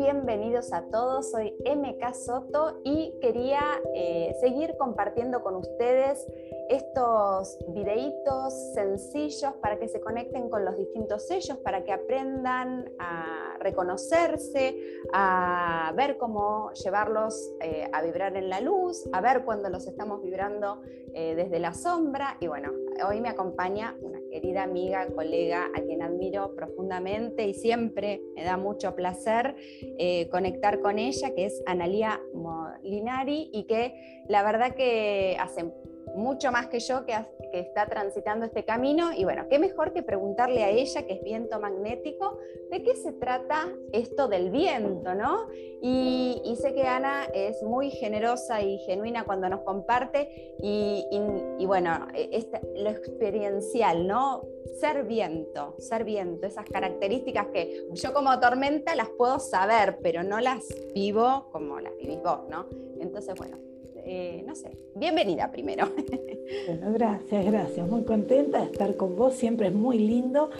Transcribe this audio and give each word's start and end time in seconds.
bienvenidos 0.00 0.72
a 0.72 0.82
todos. 0.90 1.30
Soy 1.30 1.54
MK 1.64 2.14
Soto 2.14 2.80
y 2.84 3.18
quería 3.20 3.60
eh, 3.94 4.34
seguir 4.40 4.76
compartiendo 4.76 5.42
con 5.42 5.56
ustedes 5.56 6.26
estos 6.68 7.58
videitos 7.68 8.54
sencillos 8.74 9.52
para 9.60 9.78
que 9.78 9.88
se 9.88 10.00
conecten 10.00 10.48
con 10.48 10.64
los 10.64 10.76
distintos 10.76 11.26
sellos, 11.26 11.58
para 11.58 11.84
que 11.84 11.92
aprendan 11.92 12.92
a 12.98 13.49
reconocerse, 13.60 14.76
a 15.12 15.92
ver 15.96 16.16
cómo 16.18 16.72
llevarlos 16.72 17.54
eh, 17.60 17.88
a 17.92 18.02
vibrar 18.02 18.36
en 18.36 18.48
la 18.48 18.60
luz, 18.60 19.08
a 19.12 19.20
ver 19.20 19.44
cuando 19.44 19.68
los 19.68 19.86
estamos 19.86 20.22
vibrando 20.22 20.82
eh, 21.14 21.34
desde 21.34 21.58
la 21.58 21.74
sombra. 21.74 22.36
Y 22.40 22.48
bueno, 22.48 22.72
hoy 23.06 23.20
me 23.20 23.28
acompaña 23.28 23.96
una 24.00 24.18
querida 24.30 24.62
amiga, 24.62 25.06
colega, 25.14 25.68
a 25.74 25.80
quien 25.82 26.02
admiro 26.02 26.54
profundamente 26.54 27.46
y 27.46 27.54
siempre 27.54 28.22
me 28.34 28.44
da 28.44 28.56
mucho 28.56 28.94
placer 28.94 29.56
eh, 29.98 30.28
conectar 30.30 30.80
con 30.80 30.98
ella, 30.98 31.34
que 31.34 31.46
es 31.46 31.62
Analia 31.66 32.20
Molinari, 32.34 33.50
y 33.52 33.64
que 33.64 34.24
la 34.28 34.42
verdad 34.42 34.74
que 34.74 35.36
hace 35.38 35.64
mucho 36.14 36.50
más 36.52 36.68
que 36.68 36.80
yo 36.80 37.04
que, 37.04 37.14
está 37.52 37.86
transitando 37.86 38.46
este 38.46 38.64
camino. 38.64 39.10
Y 39.12 39.24
bueno, 39.24 39.46
qué 39.50 39.58
mejor 39.58 39.92
que 39.92 40.04
preguntarle 40.04 40.62
a 40.62 40.70
ella, 40.70 41.04
que 41.04 41.14
es 41.14 41.22
viento 41.22 41.58
magnético, 41.58 42.38
de 42.70 42.82
qué 42.82 42.94
se 42.94 43.12
trata 43.12 43.68
esto 43.92 44.28
del 44.28 44.50
viento, 44.50 45.14
¿no? 45.14 45.48
Y, 45.82 46.56
sé 46.60 46.74
que 46.74 46.82
Ana 46.82 47.24
es 47.32 47.62
muy 47.62 47.90
generosa 47.90 48.60
y 48.62 48.78
genuina 48.80 49.24
cuando 49.24 49.48
nos 49.48 49.62
comparte 49.62 50.54
y, 50.62 51.64
bueno, 51.66 52.06
e, 52.14 52.46
lo 52.76 52.90
experiencial, 52.90 54.06
¿no? 54.06 54.42
Ser 54.78 55.04
viento, 55.04 55.74
ser 55.78 56.04
viento, 56.04 56.46
esas 56.46 56.66
características 56.66 57.48
que 57.48 57.88
yo 57.94 58.12
como 58.12 58.38
tormenta 58.38 58.94
las 58.94 59.08
puedo 59.08 59.40
saber, 59.40 59.98
pero 60.02 60.22
no 60.22 60.38
las 60.38 60.64
vivo 60.94 61.48
como 61.50 61.80
las 61.80 61.96
vivís 61.96 62.22
vos, 62.22 62.40
¿no? 62.48 62.66
Entonces, 63.00 63.34
bueno, 63.36 63.69
eh, 64.04 64.44
no 64.46 64.54
sé, 64.54 64.70
bienvenida 64.94 65.50
primero. 65.50 65.88
Bueno, 66.66 66.92
gracias, 66.92 67.44
gracias. 67.44 67.88
Muy 67.88 68.02
contenta 68.02 68.58
de 68.58 68.64
estar 68.64 68.96
con 68.96 69.14
vos, 69.14 69.34
siempre 69.34 69.68
es 69.68 69.72
muy 69.72 69.98
lindo 69.98 70.50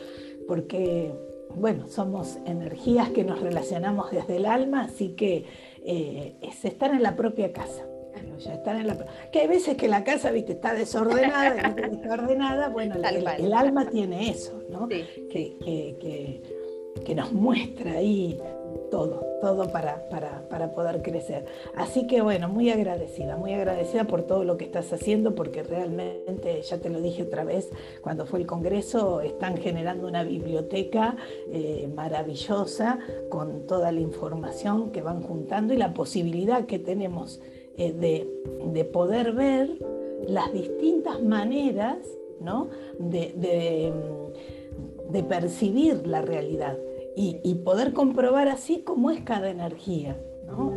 porque, 0.46 1.12
bueno, 1.56 1.88
somos 1.88 2.38
energías 2.46 3.10
que 3.10 3.24
nos 3.24 3.40
relacionamos 3.40 4.12
desde 4.12 4.36
el 4.36 4.46
alma, 4.46 4.84
así 4.84 5.16
que 5.16 5.46
eh, 5.84 6.36
es 6.42 6.64
estar 6.64 6.94
en 6.94 7.02
la 7.02 7.16
propia 7.16 7.52
casa. 7.52 7.84
en 8.14 8.86
la, 8.86 9.04
que 9.32 9.40
hay 9.40 9.48
veces 9.48 9.76
que 9.76 9.88
la 9.88 10.04
casa, 10.04 10.30
viste, 10.30 10.52
está 10.52 10.74
desordenada, 10.74 11.74
está 11.90 12.12
ordenada, 12.14 12.68
bueno, 12.68 12.94
el, 12.94 13.52
alma 13.52 13.90
tiene 13.90 14.30
eso, 14.30 14.62
¿no? 14.70 14.86
que, 14.86 16.40
que 17.04 17.14
nos 17.16 17.32
muestra 17.32 17.92
ahí 17.92 18.38
todo, 18.90 19.24
todo 19.40 19.70
para, 19.70 20.08
para, 20.08 20.72
poder 20.72 21.02
crecer. 21.02 21.44
Así 21.74 22.06
que 22.06 22.20
bueno, 22.20 22.48
muy 22.48 22.70
agradecida, 22.70 23.36
muy 23.36 23.52
agradecida 23.52 24.04
por 24.04 24.22
todo 24.22 24.44
lo 24.44 24.56
que 24.56 24.64
estás 24.64 24.92
haciendo, 24.92 25.34
porque 25.34 25.62
realmente, 25.62 26.60
ya 26.62 26.78
te 26.78 26.90
lo 26.90 27.00
dije 27.00 27.22
otra 27.22 27.44
vez, 27.44 27.70
cuando 28.02 28.26
fue 28.26 28.40
el 28.40 28.46
Congreso, 28.46 29.20
están 29.20 29.56
generando 29.56 30.06
una 30.06 30.22
biblioteca 30.22 31.16
eh, 31.50 31.88
maravillosa 31.94 32.98
con 33.28 33.66
toda 33.66 33.92
la 33.92 34.00
información 34.00 34.90
que 34.90 35.02
van 35.02 35.22
juntando 35.22 35.74
y 35.74 35.76
la 35.76 35.94
posibilidad 35.94 36.66
que 36.66 36.78
tenemos 36.78 37.40
eh, 37.76 37.92
de, 37.92 38.84
poder 38.84 39.32
ver 39.32 39.70
las 40.26 40.52
distintas 40.52 41.22
maneras 41.22 41.98
¿no? 42.40 42.68
de, 42.98 43.92
de 45.10 45.22
percibir 45.22 46.06
la 46.06 46.22
realidad 46.22 46.76
y, 47.16 47.54
poder 47.64 47.92
comprobar 47.92 48.48
así 48.48 48.82
cómo 48.82 49.10
es 49.10 49.20
cada 49.22 49.50
energía. 49.50 50.16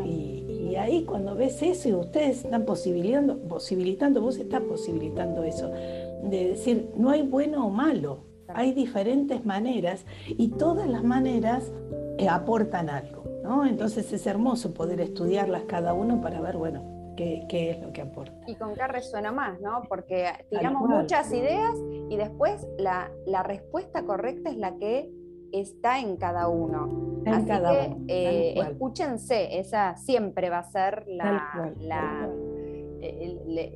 Y, 0.05 0.75
ahí 0.75 1.05
cuando 1.05 1.35
ves 1.35 1.61
eso 1.61 1.87
y 1.87 1.93
ustedes 1.93 2.45
están 2.45 2.65
posibilitando, 2.65 3.39
posibilitando, 3.47 4.21
vos 4.21 4.37
estás 4.37 4.61
posibilitando 4.61 5.43
eso, 5.43 5.69
de 5.69 6.47
decir, 6.49 6.89
no 6.97 7.11
hay 7.11 7.21
bueno 7.21 7.67
o 7.67 7.69
malo, 7.69 8.23
hay 8.47 8.73
diferentes 8.73 9.45
maneras 9.45 10.05
y 10.27 10.49
todas 10.49 10.89
las 10.89 11.03
maneras 11.03 11.71
eh, 12.17 12.27
aportan 12.27 12.89
algo. 12.89 13.23
¿no? 13.43 13.65
Entonces 13.65 14.11
es 14.11 14.25
hermoso 14.25 14.73
poder 14.73 14.99
estudiarlas 14.99 15.63
cada 15.65 15.93
uno 15.93 16.21
para 16.21 16.41
ver, 16.41 16.57
bueno, 16.57 16.91
Qué, 17.15 17.45
qué, 17.47 17.69
es 17.69 17.79
lo 17.79 17.93
que 17.93 18.01
aporta. 18.01 18.33
Y 18.47 18.55
con 18.55 18.73
qué 18.73 18.87
resuena 18.87 19.31
más, 19.31 19.61
¿no? 19.61 19.83
Porque 19.87 20.31
tiramos 20.49 20.89
muchas 20.89 21.31
ideas 21.31 21.75
y 22.09 22.17
después 22.17 22.65
la, 22.79 23.11
la, 23.27 23.43
respuesta 23.43 24.03
correcta 24.03 24.49
es 24.49 24.57
la 24.57 24.77
que 24.77 25.11
está 25.53 25.99
en 25.99 26.17
cada 26.17 26.47
uno. 26.47 27.21
Así 27.25 27.45
que 27.45 27.95
eh, 28.07 28.59
escúchense, 28.59 29.59
esa 29.59 29.95
siempre 29.95 30.49
va 30.49 30.59
a 30.59 30.63
ser 30.63 31.05
la, 31.07 32.29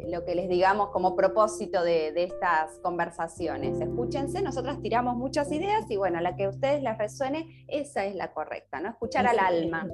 lo 0.08 0.26
que 0.26 0.36
les 0.36 0.50
digamos 0.50 0.90
como 0.90 1.16
propósito 1.16 1.84
de, 1.84 2.12
estas 2.16 2.80
conversaciones. 2.80 3.80
Escúchense, 3.80 4.42
nosotros 4.42 4.82
tiramos 4.82 5.16
muchas 5.16 5.52
ideas 5.52 5.90
y 5.90 5.98
bueno, 5.98 6.20
la 6.20 6.36
que 6.36 6.46
a 6.46 6.50
ustedes 6.50 6.82
les 6.84 6.98
resuene, 6.98 7.66
esa 7.68 8.06
es 8.06 8.16
la 8.16 8.34
correcta, 8.34 8.80
¿no? 8.80 8.90
Escuchar 8.90 9.28
al 9.28 9.40
alma 9.40 9.88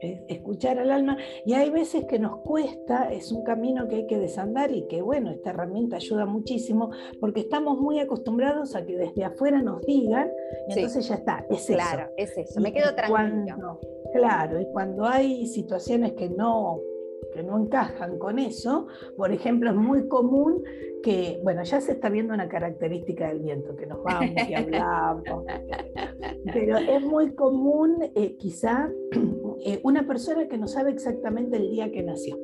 escuchar 0.00 0.78
al 0.78 0.90
alma 0.90 1.16
y 1.44 1.54
hay 1.54 1.70
veces 1.70 2.04
que 2.04 2.18
nos 2.18 2.38
cuesta, 2.40 3.12
es 3.12 3.32
un 3.32 3.42
camino 3.42 3.88
que 3.88 3.96
hay 3.96 4.06
que 4.06 4.18
desandar 4.18 4.70
y 4.70 4.86
que 4.86 5.02
bueno, 5.02 5.30
esta 5.30 5.50
herramienta 5.50 5.96
ayuda 5.96 6.26
muchísimo 6.26 6.90
porque 7.20 7.40
estamos 7.40 7.78
muy 7.78 7.98
acostumbrados 7.98 8.74
a 8.76 8.84
que 8.84 8.96
desde 8.96 9.24
afuera 9.24 9.60
nos 9.62 9.82
digan 9.82 10.30
y 10.68 10.74
entonces 10.74 11.08
ya 11.08 11.16
está, 11.16 11.44
es 11.50 11.66
claro, 11.66 12.10
es 12.16 12.36
eso, 12.36 12.60
me 12.60 12.72
quedo 12.72 12.94
tranquilo. 12.94 13.80
claro, 14.12 14.60
y 14.60 14.66
cuando 14.72 15.04
hay 15.04 15.46
situaciones 15.46 16.12
que 16.12 16.28
no 16.28 16.80
que 17.32 17.42
no 17.42 17.58
encajan 17.58 18.18
con 18.18 18.38
eso. 18.38 18.86
Por 19.16 19.32
ejemplo, 19.32 19.70
es 19.70 19.76
muy 19.76 20.08
común 20.08 20.62
que, 21.02 21.40
bueno, 21.42 21.62
ya 21.62 21.80
se 21.80 21.92
está 21.92 22.08
viendo 22.08 22.34
una 22.34 22.48
característica 22.48 23.28
del 23.28 23.40
viento, 23.40 23.76
que 23.76 23.86
nos 23.86 24.02
vamos 24.02 24.30
y 24.48 24.54
hablamos, 24.54 25.44
pero 26.52 26.78
es 26.78 27.02
muy 27.02 27.34
común 27.34 28.10
eh, 28.14 28.36
quizá 28.36 28.90
eh, 29.64 29.80
una 29.82 30.06
persona 30.06 30.48
que 30.48 30.58
no 30.58 30.68
sabe 30.68 30.90
exactamente 30.90 31.56
el 31.56 31.70
día 31.70 31.90
que 31.90 32.02
nació. 32.02 32.38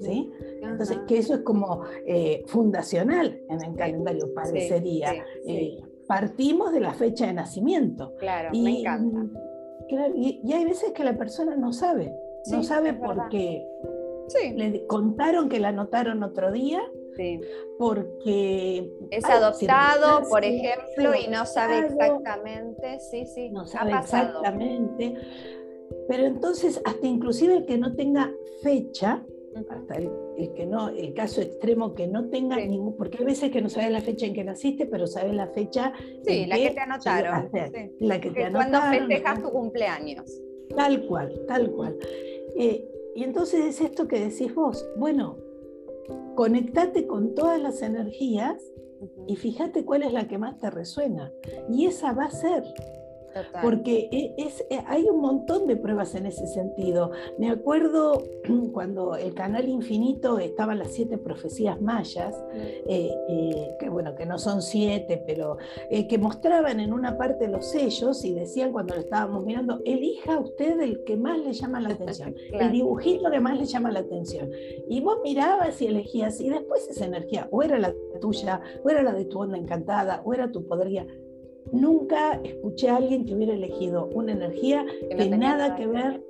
¿Sí? 0.00 0.30
Entonces, 0.62 0.98
que 1.06 1.18
eso 1.18 1.34
es 1.34 1.40
como 1.40 1.84
eh, 2.06 2.42
fundacional 2.46 3.38
en 3.50 3.62
el 3.62 3.76
calendario, 3.76 4.32
parecería. 4.34 5.12
partimos 6.08 6.72
de 6.72 6.80
la 6.80 6.94
fecha 6.94 7.26
de 7.26 7.34
nacimiento. 7.34 8.14
Claro, 8.18 8.48
y, 8.52 8.62
me 8.62 8.80
encanta. 8.80 9.26
y, 10.16 10.52
hay 10.52 10.64
veces 10.64 10.92
que 10.92 11.04
la 11.04 11.16
persona 11.18 11.54
no 11.54 11.72
sabe, 11.72 12.14
no 12.50 12.62
sabe 12.62 12.94
por 12.94 13.28
qué 13.28 13.66
le 14.56 14.86
contaron 14.86 15.48
que 15.48 15.60
la 15.60 15.68
anotaron 15.68 16.22
otro 16.22 16.52
día. 16.52 16.80
Porque 17.78 18.90
es 19.10 19.24
adoptado, 19.24 20.28
por 20.28 20.44
ejemplo, 20.44 21.14
y 21.14 21.28
no 21.28 21.46
sabe 21.46 21.86
exactamente, 21.86 22.98
sí, 22.98 23.24
sí, 23.24 23.50
no 23.50 23.66
sabe 23.66 23.92
exactamente. 23.92 25.14
Pero 26.08 26.26
entonces, 26.26 26.80
hasta 26.84 27.06
inclusive 27.06 27.56
el 27.56 27.66
que 27.66 27.78
no 27.78 27.94
tenga 27.94 28.32
fecha, 28.62 29.24
hasta 29.70 29.94
el, 29.94 30.10
que 30.54 30.66
no, 30.66 30.88
el 30.88 31.14
caso 31.14 31.40
extremo 31.40 31.94
que 31.94 32.06
no 32.06 32.28
tenga 32.28 32.56
ningún, 32.56 32.96
porque 32.96 33.18
hay 33.18 33.24
veces 33.24 33.50
que 33.50 33.62
no 33.62 33.68
sabes 33.68 33.90
la 33.90 34.00
fecha 34.00 34.26
en 34.26 34.34
que 34.34 34.44
naciste, 34.44 34.86
pero 34.86 35.06
sabes 35.06 35.34
la 35.34 35.48
fecha. 35.48 35.92
Sí, 36.26 36.46
la 36.46 36.56
que, 36.56 36.70
te 36.70 36.80
anotaron. 36.80 37.50
La 38.00 38.20
que 38.20 38.30
te 38.30 38.44
anotaron. 38.44 38.70
Cuando 38.70 39.06
festejas 39.06 39.42
tu 39.42 39.50
cumpleaños. 39.50 40.40
Tal 40.74 41.06
cual, 41.06 41.32
tal 41.46 41.70
cual. 41.72 41.96
Eh, 42.56 42.88
y 43.14 43.22
entonces 43.22 43.64
es 43.64 43.80
esto 43.80 44.08
que 44.08 44.18
decís 44.18 44.54
vos, 44.54 44.84
bueno, 44.96 45.36
conectate 46.34 47.06
con 47.06 47.34
todas 47.34 47.60
las 47.60 47.80
energías 47.82 48.60
y 49.26 49.36
fíjate 49.36 49.84
cuál 49.84 50.02
es 50.02 50.12
la 50.12 50.26
que 50.26 50.38
más 50.38 50.58
te 50.58 50.70
resuena. 50.70 51.32
Y 51.70 51.86
esa 51.86 52.12
va 52.12 52.24
a 52.24 52.30
ser. 52.30 52.64
Porque 53.62 54.08
e, 54.10 54.34
es, 54.38 54.64
e, 54.70 54.80
hay 54.86 55.04
un 55.04 55.20
montón 55.20 55.66
de 55.66 55.76
pruebas 55.76 56.14
en 56.14 56.26
ese 56.26 56.46
sentido. 56.46 57.10
Me 57.38 57.50
acuerdo 57.50 58.22
cuando 58.72 59.16
el 59.16 59.34
canal 59.34 59.68
Infinito 59.68 60.38
estaban 60.38 60.78
las 60.78 60.92
siete 60.92 61.18
profecías 61.18 61.80
mayas, 61.80 62.34
mm. 62.34 62.56
eh, 62.56 63.14
eh, 63.28 63.76
que 63.78 63.88
bueno, 63.88 64.14
que 64.14 64.26
no 64.26 64.38
son 64.38 64.62
siete, 64.62 65.22
pero 65.26 65.58
eh, 65.90 66.06
que 66.06 66.18
mostraban 66.18 66.80
en 66.80 66.92
una 66.92 67.16
parte 67.16 67.48
los 67.48 67.70
sellos 67.70 68.24
y 68.24 68.34
decían 68.34 68.72
cuando 68.72 68.94
lo 68.94 69.00
estábamos 69.00 69.44
mirando, 69.44 69.80
elija 69.84 70.38
usted 70.38 70.80
el 70.80 71.04
que 71.04 71.16
más 71.16 71.38
le 71.38 71.52
llama 71.52 71.80
la 71.80 71.90
atención, 71.90 72.34
el 72.52 72.72
dibujito 72.72 73.30
que 73.30 73.40
más 73.40 73.58
le 73.58 73.64
llama 73.64 73.90
la 73.90 74.00
atención. 74.00 74.50
Y 74.88 75.00
vos 75.00 75.18
mirabas 75.22 75.80
y 75.80 75.86
elegías, 75.86 76.40
y 76.40 76.50
después 76.50 76.88
esa 76.88 77.06
energía, 77.06 77.48
o 77.50 77.62
era 77.62 77.78
la 77.78 77.94
tuya, 78.20 78.60
o 78.82 78.90
era 78.90 79.02
la 79.02 79.12
de 79.12 79.24
tu 79.24 79.40
onda 79.40 79.58
encantada, 79.58 80.22
o 80.24 80.34
era 80.34 80.50
tu 80.50 80.66
podría 80.66 81.06
Nunca 81.72 82.40
escuché 82.44 82.88
a 82.88 82.96
alguien 82.96 83.24
que 83.24 83.34
hubiera 83.34 83.54
elegido 83.54 84.06
una 84.06 84.32
energía 84.32 84.84
que, 85.16 85.28
nada 85.30 85.74
que 85.76 85.86
ver 85.86 86.22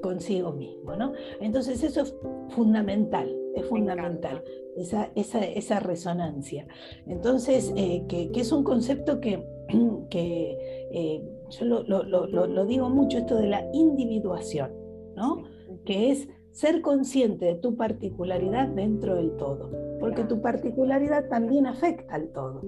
consigo 0.00 0.52
mismo, 0.52 0.96
¿no? 0.96 1.12
Entonces 1.40 1.82
eso 1.82 2.02
es 2.02 2.14
fundamental, 2.48 3.34
es 3.54 3.66
fundamental, 3.66 4.42
esa, 4.76 5.10
esa, 5.14 5.44
esa, 5.44 5.80
resonancia. 5.80 6.66
Entonces, 7.06 7.72
eh, 7.76 8.04
que, 8.08 8.30
que, 8.32 8.40
es 8.40 8.52
un 8.52 8.64
concepto 8.64 9.20
que, 9.20 9.44
que 10.10 10.88
eh, 10.92 11.22
yo 11.50 11.64
lo, 11.64 11.82
lo, 11.82 12.02
lo, 12.02 12.26
lo, 12.26 12.66
digo 12.66 12.88
mucho, 12.88 13.18
esto 13.18 13.36
de 13.36 13.48
la 13.48 13.68
individuación, 13.72 14.72
¿no? 15.14 15.44
Que 15.84 16.10
es 16.10 16.28
ser 16.52 16.82
consciente 16.82 17.44
de 17.46 17.54
tu 17.54 17.76
particularidad 17.76 18.68
dentro 18.68 19.16
del 19.16 19.36
todo, 19.36 19.70
porque 20.00 20.24
tu 20.24 20.40
particularidad 20.40 21.28
también 21.28 21.66
afecta 21.66 22.14
al 22.14 22.28
todo. 22.32 22.62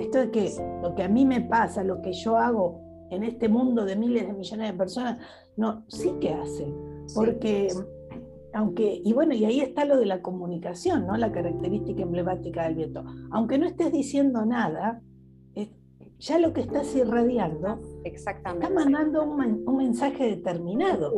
Esto 0.00 0.18
es 0.20 0.28
que 0.30 0.52
lo 0.82 0.94
que 0.94 1.02
a 1.02 1.08
mí 1.08 1.24
me 1.24 1.40
pasa, 1.40 1.84
lo 1.84 2.02
que 2.02 2.12
yo 2.12 2.36
hago 2.36 2.80
en 3.10 3.22
este 3.22 3.48
mundo 3.48 3.84
de 3.84 3.96
miles 3.96 4.26
de 4.26 4.32
millones 4.32 4.72
de 4.72 4.76
personas, 4.76 5.18
no, 5.56 5.84
sí 5.88 6.14
que 6.20 6.30
hace, 6.30 6.72
porque 7.14 7.68
aunque, 8.54 9.00
y 9.04 9.12
bueno, 9.12 9.34
y 9.34 9.44
ahí 9.44 9.60
está 9.60 9.84
lo 9.84 9.98
de 9.98 10.06
la 10.06 10.22
comunicación, 10.22 11.06
¿no? 11.06 11.16
La 11.16 11.30
característica 11.30 12.02
emblemática 12.02 12.64
del 12.64 12.74
viento. 12.74 13.04
Aunque 13.30 13.58
no 13.58 13.66
estés 13.66 13.92
diciendo 13.92 14.44
nada, 14.46 15.02
ya 16.18 16.38
lo 16.38 16.52
que 16.52 16.62
estás 16.62 16.94
irradiando 16.96 17.80
Exactamente. 18.04 18.66
está 18.66 18.74
mandando 18.74 19.22
un, 19.24 19.76
mensaje 19.76 20.24
determinado. 20.24 21.12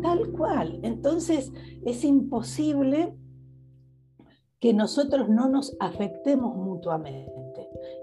Tal 0.00 0.32
cual. 0.32 0.80
Entonces 0.82 1.52
es 1.84 2.04
imposible 2.04 3.14
que 4.60 4.72
nosotros 4.72 5.28
no 5.28 5.48
nos 5.48 5.76
afectemos 5.78 6.56
mutuamente. 6.56 7.38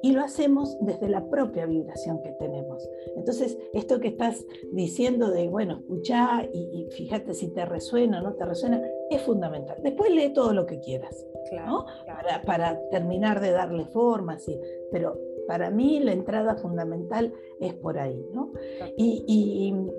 Y 0.01 0.11
lo 0.11 0.21
hacemos 0.21 0.77
desde 0.81 1.09
la 1.09 1.27
propia 1.29 1.65
vibración 1.65 2.21
que 2.21 2.31
tenemos. 2.33 2.87
Entonces, 3.17 3.57
esto 3.73 3.99
que 3.99 4.09
estás 4.09 4.45
diciendo 4.71 5.31
de, 5.31 5.49
bueno, 5.49 5.79
escuchá 5.79 6.47
y, 6.53 6.87
fíjate 6.91 7.33
si 7.33 7.51
te 7.51 7.65
resuena 7.65 8.19
o 8.19 8.23
no 8.23 8.33
te 8.35 8.45
resuena, 8.45 8.81
es 9.09 9.21
fundamental. 9.21 9.77
Después 9.81 10.11
lee 10.11 10.31
todo 10.33 10.53
lo 10.53 10.65
que 10.65 10.79
quieras, 10.79 11.25
¿no? 11.65 11.85
Para, 12.05 12.41
para, 12.43 12.89
terminar 12.89 13.41
de 13.41 13.51
darle 13.51 13.85
forma, 13.85 14.39
sí. 14.39 14.57
Pero 14.91 15.19
para 15.47 15.69
mí 15.69 15.99
la 15.99 16.13
entrada 16.13 16.55
fundamental 16.55 17.33
es 17.59 17.73
por 17.73 17.97
ahí, 17.97 18.25
¿no? 18.33 18.51
Y, 18.97 19.23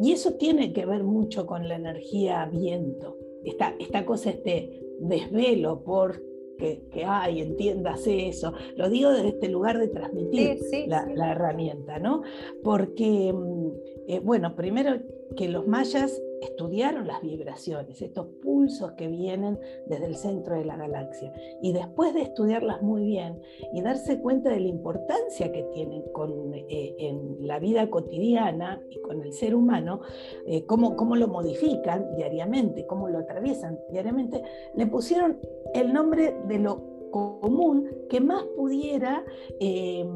y, 0.01 0.13
eso 0.13 0.35
tiene 0.35 0.73
que 0.73 0.87
ver 0.87 1.05
mucho 1.05 1.47
con 1.47 1.69
la 1.69 1.77
energía 1.77 2.47
viento. 2.47 3.17
Esta, 3.45 3.75
esta 3.79 4.05
cosa, 4.05 4.31
este 4.31 4.83
desvelo 5.01 5.83
por 5.85 6.23
que, 6.59 6.83
que 6.91 7.05
hay, 7.05 7.43
entiéndase 7.43 8.29
eso. 8.29 8.53
Lo 8.77 8.89
digo 8.89 9.11
desde 9.11 9.29
este 9.29 9.49
lugar 9.49 9.79
de 9.79 9.89
transmitir 9.89 10.59
la, 10.87 11.07
la, 11.15 11.33
herramienta, 11.33 11.99
¿no? 11.99 12.23
Porque, 12.63 13.33
mm, 13.33 13.71
eh, 14.09 14.21
bueno, 14.21 14.57
primero 14.57 14.99
que 15.37 15.49
los 15.49 15.67
mayas 15.67 16.21
estudiaron 16.41 17.07
las 17.07 17.23
vibraciones, 17.23 18.01
estos 18.03 18.27
pulsos 18.43 18.93
que 18.93 19.09
vienen 19.09 19.59
desde 19.87 20.07
el 20.07 20.17
centro 20.17 20.57
de 20.57 20.65
la 20.65 20.77
galaxia. 20.77 21.33
Y 21.63 21.73
después 21.73 22.15
de 22.15 22.23
estudiarlas 22.23 22.83
muy 22.83 23.05
bien 23.05 23.41
y 23.73 23.83
darse 23.83 24.21
cuenta 24.21 24.51
de 24.51 24.61
la 24.61 24.69
importancia 24.69 25.51
que 25.53 25.63
tienen 25.75 26.03
con, 26.13 26.55
eh, 26.55 26.97
en 26.99 27.47
la 27.47 27.59
vida 27.59 27.89
cotidiana 27.91 28.83
y 28.91 29.01
con 29.01 29.23
el 29.23 29.33
ser 29.33 29.55
humano, 29.55 30.01
eh, 30.47 30.65
cómo, 30.67 30.97
cómo, 30.97 31.17
lo 31.17 31.29
modifican 31.29 32.15
diariamente, 32.17 32.87
cómo 32.87 33.09
lo 33.09 33.19
atraviesan 33.19 33.79
diariamente, 33.91 34.43
le 34.75 34.87
pusieron 34.87 35.39
el 35.75 35.93
nombre 35.93 36.37
de 36.47 36.59
lo 36.59 36.97
común 37.11 37.89
que 38.11 38.21
más 38.21 38.45
pudiera 38.57 39.25
eh, 39.59 40.07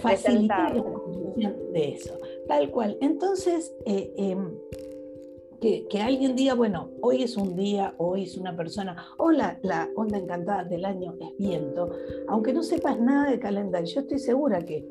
facilitar 0.00 0.74
la 1.36 1.52
de 1.72 1.88
eso. 1.90 2.18
Tal 2.48 2.70
cual. 2.70 2.96
Entonces, 3.00 3.74
em, 3.84 4.56
que, 5.60 6.00
alguien 6.00 6.36
diga, 6.36 6.54
bueno, 6.54 6.90
hoy 7.00 7.22
es 7.22 7.36
un 7.36 7.56
día, 7.56 7.94
hoy 7.98 8.24
es 8.24 8.36
una 8.36 8.56
persona, 8.56 8.96
o 9.18 9.30
la, 9.30 9.58
onda 9.96 10.18
encantada 10.18 10.64
del 10.64 10.84
año 10.84 11.14
es 11.20 11.36
viento, 11.38 11.90
aunque 12.28 12.52
no 12.52 12.62
sepas 12.62 13.00
nada 13.00 13.30
de 13.30 13.38
calendario, 13.38 13.86
yo 13.86 14.00
estoy 14.00 14.18
segura 14.18 14.64
que, 14.64 14.86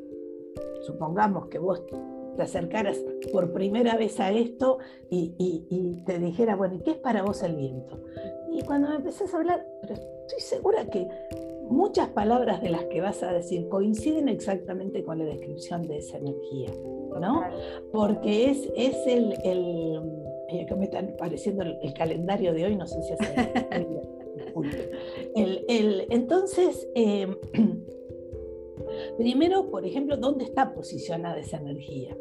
supongamos 0.86 1.48
que 1.48 1.60
vos 1.60 1.84
te 2.36 2.42
acercaras 2.42 2.98
por 3.32 3.54
primera 3.54 3.96
vez 3.96 4.20
a 4.20 4.32
esto 4.32 4.80
y, 5.10 6.04
te 6.06 6.20
dijera, 6.20 6.56
bueno, 6.56 6.76
¿y 6.76 6.80
qué 6.80 6.92
es 6.92 6.98
para 6.98 7.24
vos 7.24 7.44
el 7.44 7.56
viento? 7.56 8.02
Y 8.52 8.62
cuando 8.64 8.90
me 8.90 8.96
empezás 8.96 9.34
a 9.34 9.38
hablar, 9.38 9.66
pero 9.82 9.94
estoy 9.94 10.40
segura 10.40 10.86
que 10.86 11.08
muchas 11.70 12.10
palabras 12.10 12.62
de 12.62 12.70
las 12.70 12.86
que 12.86 13.02
vas 13.02 13.24
a 13.24 13.32
decir 13.32 13.70
coinciden 13.70 14.28
exactamente 14.30 15.04
con 15.04 15.20
la 15.20 15.26
descripción 15.26 15.84
de 15.84 15.98
esa 15.98 16.18
energía, 16.18 16.72
¿no? 17.20 17.44
Porque 17.92 18.50
es, 18.50 18.70
es 18.76 18.96
el 19.08 19.34
que 20.48 20.76
me 20.76 20.86
están 20.86 21.16
pareciendo 21.18 21.64
el, 21.64 21.94
calendario 21.94 22.54
de 22.54 22.66
hoy, 22.66 22.76
no 22.76 22.86
sé 22.86 23.02
si 23.02 23.14
hace 23.14 23.52
el, 25.36 25.66
el, 25.68 26.08
entonces, 26.10 26.88
em, 26.96 27.36
primero, 29.18 29.70
por 29.70 29.86
ejemplo, 29.86 30.18
¿dónde 30.18 30.44
está 30.44 30.74
posicionada 30.74 31.40
esa 31.40 31.58
energía? 31.58 32.16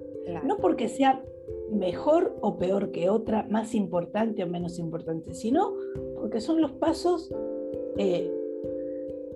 No 0.44 0.58
porque 0.58 0.88
sea 0.88 1.22
mejor 1.70 2.36
o 2.40 2.58
peor 2.58 2.92
que 2.92 3.10
otra, 3.10 3.44
más 3.50 3.74
importante 3.74 4.44
o 4.44 4.46
menos 4.46 4.78
importante, 4.78 5.34
sino 5.34 5.74
porque 6.14 6.40
son 6.40 6.60
los 6.60 6.72
pasos 6.72 7.32
eh, 7.96 8.30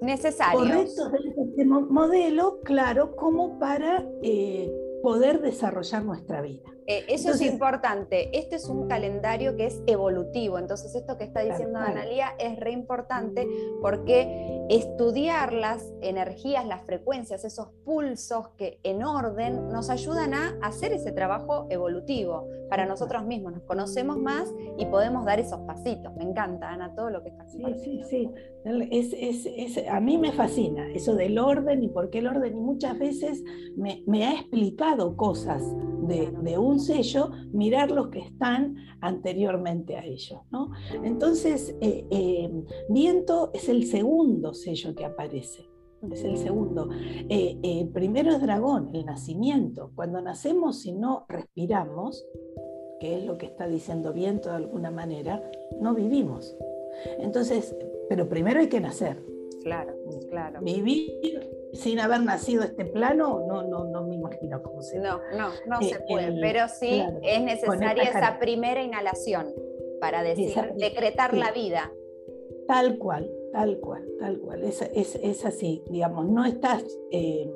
necesarios 0.00 0.62
correctos 0.62 1.12
de 1.12 1.43
este 1.43 1.65
modelo, 1.65 2.61
claro, 2.62 3.17
como 3.17 3.59
para 3.59 4.09
eh, 4.23 4.73
poder 5.03 5.41
desarrollar 5.41 6.05
nuestra 6.05 6.41
vida. 6.43 6.75
Eh, 6.87 7.05
eso 7.09 7.31
es 7.31 7.41
importante. 7.41 8.37
Este 8.38 8.56
es 8.56 8.69
un 8.69 8.88
calendario 8.88 9.56
que 9.56 9.67
es 9.67 9.83
evolutivo. 9.87 10.59
Entonces, 10.59 10.94
esto 10.94 11.19
que 11.19 11.25
está 11.25 11.41
diciendo 11.41 11.79
Analía 11.79 12.35
es 12.38 12.59
re 12.61 12.73
importante 12.73 13.47
porque 13.81 14.67
estudiar 14.69 15.53
las 15.53 15.93
energías, 16.00 16.67
las 16.67 16.85
frecuencias, 16.85 17.44
esos 17.44 17.69
pulsos 17.85 18.49
que 18.56 18.79
en 18.83 19.05
orden 19.05 19.69
nos 19.69 19.91
ayudan 19.91 20.35
a 20.35 20.56
hacer 20.62 20.93
ese 20.93 21.12
trabajo 21.12 21.67
evolutivo 21.71 22.49
para 22.69 22.87
nosotros 22.87 23.25
mismos. 23.25 23.53
Nos 23.53 23.62
conocemos 23.62 24.19
más 24.19 24.53
y 24.79 24.87
podemos 24.87 25.25
dar 25.25 25.41
esos 25.41 25.61
pasitos. 25.61 26.15
Me 26.17 26.25
encanta, 26.25 26.71
Ana, 26.71 26.94
todo 26.94 27.11
lo 27.11 27.23
que 27.23 27.31
está 27.31 27.44
haciendo. 27.44 27.77
Sí, 27.79 28.03
sí, 28.09 28.31
sí. 28.31 28.31
Es, 28.91 29.88
a 29.88 30.00
mí 30.00 30.19
me 30.19 30.33
fascina 30.33 30.91
eso 30.93 31.15
del 31.15 31.38
orden 31.38 31.85
y 31.85 31.88
por 31.88 32.11
qué 32.11 32.19
el 32.19 32.27
orden. 32.27 32.56
Y 32.56 32.61
muchas 32.61 32.99
veces 32.99 33.43
me, 33.77 34.25
ha 34.25 34.33
explicado 34.33 35.17
cosas 35.17 35.62
de, 36.06 36.31
de 36.43 36.58
un 36.58 36.81
sello, 36.81 37.31
mirar 37.53 37.91
los 37.91 38.08
que 38.08 38.20
están 38.20 38.76
anteriormente 39.00 39.97
a 39.97 40.05
ellos. 40.05 40.41
¿no? 40.50 40.70
Entonces, 41.03 41.76
eh, 41.81 42.06
eh, 42.11 42.50
viento 42.88 43.50
es 43.55 43.69
el 43.69 43.87
segundo 43.87 44.55
sello 44.55 44.94
que 44.94 45.05
aparece. 45.05 45.69
Es 46.11 46.23
el 46.25 46.37
segundo. 46.37 46.88
Eh, 47.29 47.88
primero 47.92 48.31
es 48.31 48.40
dragón, 48.40 48.90
el 48.95 49.07
nacimiento. 49.07 49.90
Cuando 49.95 50.21
nacemos 50.21 50.85
y 50.87 50.92
no 50.92 51.25
respiramos, 51.28 52.25
que 53.00 53.19
es 53.19 53.25
lo 53.25 53.38
que 53.38 53.47
está 53.47 53.66
diciendo 53.66 54.12
viento 54.12 54.50
de 54.50 54.57
alguna 54.57 54.90
manera, 54.90 55.42
no 55.81 55.95
vivimos. 55.95 56.57
Entonces, 57.19 57.75
pero 58.09 58.28
primero 58.28 58.61
hay 58.61 58.69
que 58.69 58.81
nacer. 58.81 59.25
Claro, 59.62 59.95
claro. 60.31 60.61
Vivir 60.62 61.46
sin 61.76 62.00
haber 62.00 62.23
nacido 62.23 62.62
este 62.64 62.85
plano, 62.85 63.45
no, 63.47 63.62
no, 63.62 63.85
no 63.85 64.06
me 64.06 64.14
imagino 64.14 64.62
cómo 64.62 64.83
se 64.83 64.99
No, 64.99 65.21
no, 65.37 65.50
no 65.66 65.83
se 65.83 66.00
puede, 66.00 66.40
pero 66.40 66.68
sí 66.68 67.04
es 67.23 67.42
necesaria 67.42 68.04
esa 68.04 68.38
primera 68.38 68.83
inhalación 68.83 69.54
para 70.00 70.23
decir, 70.23 70.54
decretar 70.76 71.35
la 71.35 71.52
vida. 71.52 71.92
Tal 72.66 72.99
cual, 72.99 73.30
tal 73.52 73.78
cual, 73.78 74.04
tal 74.18 74.40
cual. 74.40 74.64
Es, 74.64 74.83
es, 74.83 75.14
es 75.16 75.45
así, 75.45 75.85
digamos, 75.88 76.26
no 76.28 76.45
estás 76.45 76.85
eh, 77.12 77.49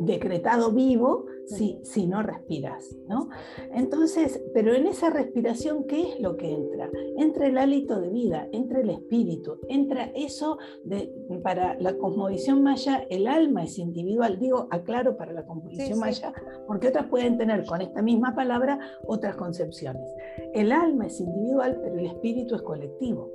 decretado 0.00 0.72
vivo 0.72 1.26
si, 1.46 1.78
si, 1.82 2.06
no 2.06 2.22
respiras, 2.22 2.96
¿no? 3.06 3.28
Entonces, 3.74 4.42
pero 4.54 4.74
en 4.74 4.86
esa 4.86 5.10
respiración, 5.10 5.84
¿qué 5.84 6.08
es 6.08 6.20
lo 6.20 6.36
que 6.36 6.50
entra? 6.50 6.90
Entra 7.18 7.46
el 7.46 7.58
hálito 7.58 8.00
de 8.00 8.08
vida, 8.08 8.48
entra 8.52 8.80
el 8.80 8.90
espíritu, 8.90 9.58
entra 9.68 10.10
eso 10.14 10.58
de, 10.84 11.12
para 11.42 11.78
la 11.80 11.96
cosmovisión 11.98 12.62
maya, 12.62 13.06
el 13.10 13.26
alma 13.26 13.64
es 13.64 13.78
individual, 13.78 14.38
digo, 14.38 14.68
aclaro 14.70 15.16
para 15.16 15.32
la 15.32 15.44
cosmovisión 15.44 15.98
maya, 15.98 16.32
porque 16.66 16.88
otras 16.88 17.06
pueden 17.06 17.36
tener 17.36 17.66
con 17.66 17.82
esta 17.82 18.00
misma 18.00 18.34
palabra 18.34 18.78
otras 19.06 19.36
concepciones. 19.36 20.10
El 20.54 20.72
alma 20.72 21.06
es 21.06 21.20
individual, 21.20 21.78
pero 21.82 21.98
el 21.98 22.06
espíritu 22.06 22.54
es 22.54 22.62
colectivo. 22.62 23.30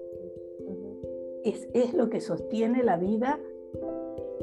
Es, 1.43 1.69
es 1.73 1.93
lo 1.93 2.09
que 2.09 2.19
sostiene 2.19 2.83
la 2.83 2.97
vida, 2.97 3.39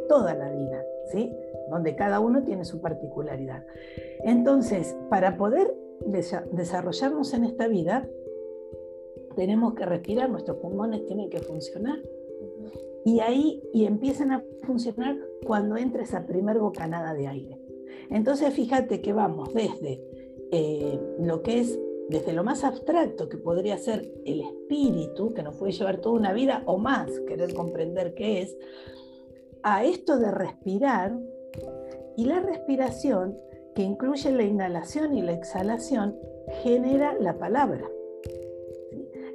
toda 0.09 0.35
la 0.35 0.51
vida, 0.51 0.83
¿sí? 1.13 1.33
Donde 1.71 1.97
cada 1.97 2.21
uno 2.21 2.43
tiene 2.45 2.65
su 2.65 2.81
particularidad. 2.81 3.65
Entonces, 4.25 4.97
para 5.11 5.37
poder 5.37 5.75
desarrollarnos 6.53 7.33
en 7.35 7.45
esta 7.45 7.69
vida, 7.69 8.09
tenemos 9.35 9.75
que 9.75 9.85
respirar, 9.85 10.31
nuestros 10.31 10.59
pulmones 10.59 11.05
tienen 11.07 11.31
que 11.31 11.41
funcionar. 11.41 11.99
Y 13.05 13.21
ahí 13.21 13.63
y 13.73 13.85
empiezan 13.87 14.33
a 14.33 14.45
funcionar 14.63 15.17
cuando 15.47 15.77
entra 15.77 16.03
esa 16.03 16.27
primer 16.27 16.59
bocanada 16.59 17.15
de 17.15 17.29
aire. 17.29 17.61
Entonces, 18.11 18.53
fíjate 18.53 19.01
que 19.01 19.13
vamos 19.13 19.53
desde 19.55 20.03
eh, 20.51 21.01
lo 21.21 21.43
que 21.43 21.61
es 21.61 21.79
desde 22.09 22.33
lo 22.33 22.45
más 22.45 22.63
abstracto 22.65 23.29
que 23.29 23.37
podría 23.37 23.79
ser 23.79 24.13
el 24.25 24.41
espíritu, 24.41 25.35
que 25.35 25.43
nos 25.43 25.57
puede 25.57 25.73
llevar 25.73 25.99
toda 25.99 26.19
una 26.19 26.33
vida 26.33 26.63
o 26.67 26.79
más, 26.79 27.11
querer 27.27 27.53
comprender 27.55 28.15
qué 28.15 28.43
es, 28.43 28.57
a 29.63 29.85
esto 29.85 30.19
de 30.19 30.31
respirar 30.31 31.19
y 32.17 32.25
la 32.25 32.41
respiración, 32.41 33.39
que 33.75 33.83
incluye 33.83 34.33
la 34.33 34.43
inhalación 34.43 35.15
y 35.15 35.23
la 35.23 35.33
exhalación, 35.33 36.17
genera 36.63 37.15
la 37.21 37.39
palabra. 37.39 37.89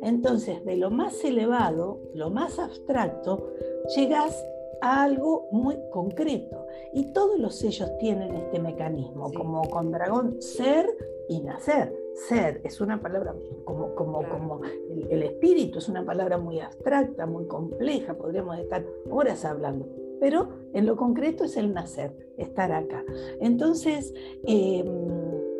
Entonces, 0.01 0.65
de 0.65 0.77
lo 0.77 0.89
más 0.89 1.23
elevado, 1.23 1.99
lo 2.15 2.31
más 2.31 2.57
abstracto, 2.57 3.53
llegas 3.95 4.43
a 4.81 5.03
algo 5.03 5.47
muy 5.51 5.77
concreto. 5.91 6.65
Y 6.93 7.13
todos 7.13 7.39
los 7.39 7.55
sellos 7.55 7.89
tienen 7.99 8.33
este 8.35 8.59
mecanismo, 8.59 9.31
como 9.31 9.61
con 9.69 9.91
dragón, 9.91 10.41
ser 10.41 10.87
y 11.29 11.39
nacer. 11.41 11.95
Ser 12.27 12.61
es 12.63 12.81
una 12.81 13.01
palabra 13.01 13.33
como, 13.63 13.95
como, 13.95 14.27
como 14.27 14.61
el, 15.09 15.23
espíritu, 15.23 15.79
es 15.79 15.87
una 15.87 16.03
palabra 16.03 16.37
muy 16.37 16.59
abstracta, 16.59 17.25
muy 17.25 17.45
compleja, 17.47 18.15
podríamos 18.15 18.59
estar 18.59 18.85
horas 19.09 19.45
hablando, 19.45 19.87
pero 20.21 20.49
en 20.73 20.85
lo 20.85 20.95
concreto 20.95 21.43
es 21.43 21.57
el 21.57 21.73
nacer, 21.73 22.15
estar 22.37 22.71
acá. 22.71 23.03
Entonces, 23.41 24.13
em, 24.45 24.87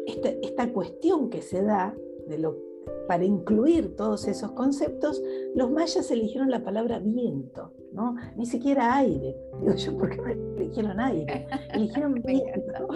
esta, 0.05 0.29
esta 0.29 0.71
cuestión 0.71 1.31
que 1.31 1.41
se 1.41 1.63
da 1.63 1.95
de 2.27 2.37
lo 2.37 2.71
para 3.07 3.25
incluir 3.25 3.95
todos 3.95 4.27
esos 4.27 4.51
conceptos, 4.51 5.21
los 5.55 5.69
mayas 5.71 6.09
eligieron 6.11 6.49
la 6.49 6.63
palabra 6.63 6.99
viento, 6.99 7.73
¿no? 7.91 8.15
Ni 8.37 8.45
siquiera 8.45 8.95
aire. 8.95 9.35
Digo 9.59 9.73
yo, 9.73 9.97
¿por 9.97 10.09
qué 10.09 10.17
no 10.17 10.29
eligieron 10.57 10.99
aire? 10.99 11.47
Eligieron 11.73 12.21
viento. 12.21 12.87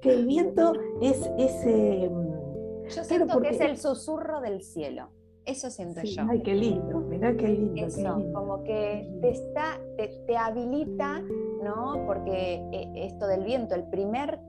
que 0.00 0.10
el 0.12 0.26
viento 0.26 0.72
es 1.02 1.28
ese... 1.38 2.10
Yo 2.88 3.04
siento 3.04 3.40
que 3.40 3.48
es 3.50 3.60
el 3.60 3.76
susurro 3.76 4.40
del 4.40 4.62
cielo. 4.62 5.10
Eso 5.46 5.70
siento 5.70 6.02
yo. 6.02 6.22
Ay, 6.28 6.42
qué 6.42 6.54
lindo, 6.54 6.98
mirá 7.00 7.36
qué 7.36 7.48
lindo. 7.48 7.86
Eso, 7.86 8.20
como 8.34 8.64
que 8.64 9.08
te 9.20 9.30
está, 9.30 9.80
te, 9.96 10.36
habilita, 10.36 11.22
¿no? 11.62 12.04
Porque 12.04 12.54
eh, 12.72 12.92
esto 12.96 13.28
del 13.28 13.44
viento, 13.44 13.76
el 13.76 13.84
primer 13.84 14.40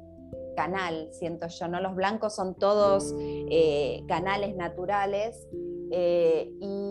canal, 0.56 1.08
siento 1.12 1.48
yo, 1.48 1.68
¿no? 1.68 1.80
Los 1.80 1.96
blancos 1.96 2.36
son 2.36 2.56
todos 2.56 3.14
eh, 3.20 4.04
canales 4.08 4.56
naturales 4.56 5.48
eh, 5.92 6.52
y, 6.60 6.84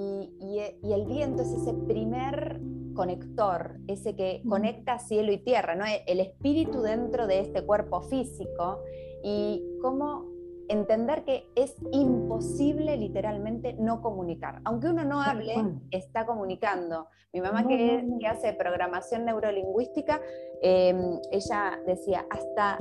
el 0.83 1.05
viento 1.05 1.43
es 1.43 1.53
ese 1.53 1.75
primer 1.75 2.61
conector, 2.95 3.77
ese 3.89 4.15
que 4.15 4.43
conecta 4.49 4.99
cielo 4.99 5.33
y 5.33 5.39
tierra, 5.39 5.75
¿no? 5.75 5.85
El 6.07 6.21
espíritu 6.21 6.81
dentro 6.81 7.27
de 7.27 7.41
este 7.41 7.63
cuerpo 7.63 8.01
físico 8.03 8.81
y 9.23 9.63
cómo 9.83 10.36
entender 10.69 11.25
que 11.25 11.47
es 11.55 11.75
imposible 11.93 12.97
literalmente 12.97 13.75
no 13.75 14.01
comunicar. 14.03 14.61
Aunque 14.65 14.89
uno 14.89 15.05
no 15.05 15.21
hable, 15.21 15.55
está 15.91 16.27
comunicando. 16.27 17.09
Mi 17.33 17.41
mamá 17.41 17.67
que, 17.67 18.03
hace 18.27 18.53
programación 18.55 19.25
neurolingüística, 19.25 20.21
em, 20.63 21.21
ella 21.31 21.79
decía, 21.87 22.27
hasta 22.31 22.79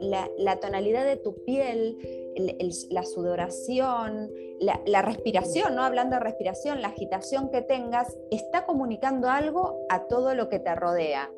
la, 0.00 0.60
tonalidad 0.60 1.04
de 1.04 1.16
tu 1.16 1.42
piel, 1.44 1.98
la 2.90 3.02
sudoración, 3.04 4.30
la, 4.58 5.02
respiración, 5.02 5.74
¿no? 5.74 5.82
hablando 5.82 6.16
de 6.16 6.20
respiración, 6.20 6.82
la 6.82 6.88
agitación 6.88 7.50
que 7.50 7.62
tengas, 7.62 8.18
está 8.30 8.66
comunicando 8.66 9.28
algo 9.28 9.78
a 9.88 10.06
todo 10.06 10.34
lo 10.34 10.48
que 10.48 10.58
te 10.58 10.74
rodea. 10.74 11.30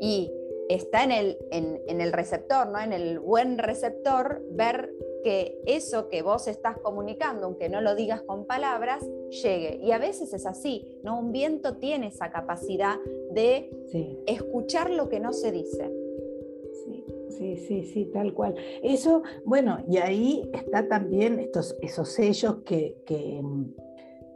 Y 0.00 0.32
está 0.68 1.04
en 1.04 1.12
el, 1.12 1.38
en 1.50 2.00
el 2.00 2.12
receptor, 2.12 2.68
¿no? 2.68 2.80
en 2.80 2.92
el 2.92 3.18
buen 3.20 3.58
receptor, 3.58 4.42
ver 4.50 4.90
que 5.22 5.60
eso 5.66 6.08
que 6.08 6.22
vos 6.22 6.48
estás 6.48 6.78
comunicando, 6.78 7.46
aunque 7.46 7.68
no 7.68 7.80
lo 7.80 7.94
digas 7.94 8.22
con 8.22 8.46
palabras, 8.46 9.04
llegue. 9.42 9.78
Y 9.82 9.92
a 9.92 9.98
veces 9.98 10.32
es 10.32 10.46
así, 10.46 10.98
¿no? 11.02 11.18
Un 11.18 11.32
viento 11.32 11.76
tiene 11.76 12.08
esa 12.08 12.30
capacidad 12.30 12.98
de 13.32 13.70
escuchar 14.26 14.90
lo 14.90 15.08
que 15.08 15.20
no 15.20 15.32
se 15.32 15.52
dice. 15.52 15.90
Sí, 16.84 17.04
sí, 17.28 17.56
sí, 17.56 17.84
sí, 17.84 18.04
tal 18.06 18.34
cual. 18.34 18.54
Eso, 18.82 19.22
bueno, 19.44 19.78
y 19.88 19.98
ahí 19.98 20.48
está 20.52 20.88
también 20.88 21.38
estos, 21.38 21.76
esos 21.80 22.08
sellos 22.08 22.58
que, 22.64 22.96
que 23.06 23.42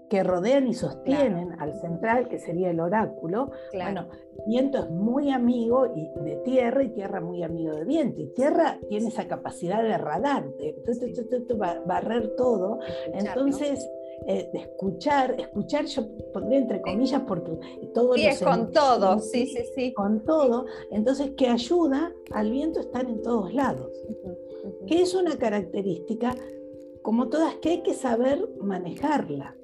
que 0.08 0.22
rodean 0.22 0.66
y 0.66 0.74
sostienen 0.74 1.52
al 1.58 1.74
central, 1.80 2.28
que 2.28 2.38
sería 2.38 2.70
el 2.70 2.80
oráculo. 2.80 3.50
Bueno, 3.72 4.08
viento 4.46 4.78
es 4.78 4.90
muy 4.90 5.30
amigo 5.30 5.86
de 5.88 6.36
tierra 6.44 6.82
y 6.82 6.90
tierra 6.90 7.20
muy 7.20 7.42
amigo 7.42 7.74
de 7.74 7.84
viento. 7.84 8.20
Y 8.20 8.26
tierra 8.34 8.78
tiene 8.88 9.08
esa 9.08 9.26
capacidad 9.26 9.82
de 9.82 9.96
radar, 9.98 10.48
de, 10.56 10.74
barrer 11.86 12.34
todo. 12.36 12.78
Entonces, 13.12 13.88
eh, 14.26 14.48
de 14.52 14.58
escuchar, 14.60 15.38
escuchar 15.38 15.84
yo 15.86 16.06
pondría 16.32 16.58
entre 16.58 16.80
comillas 16.80 17.22
porque 17.26 17.58
todo 17.92 18.14
sí, 18.14 18.26
es 18.26 18.42
con 18.42 18.70
todo, 18.72 19.18
sí, 19.18 19.46
sí, 19.46 19.64
sí. 19.74 19.92
Con 19.92 20.24
todo, 20.24 20.64
entonces 20.90 21.32
que 21.36 21.48
ayuda 21.48 22.12
al 22.32 22.50
viento 22.50 22.80
estar 22.80 23.04
en 23.04 23.20
todos 23.22 23.52
lados, 23.52 23.90
que 24.86 25.02
es 25.02 25.14
una 25.14 25.36
característica 25.36 26.34
como 27.02 27.28
todas 27.28 27.56
que 27.56 27.68
hay 27.68 27.82
que 27.82 27.92
saber 27.92 28.48
manejarla. 28.60 29.54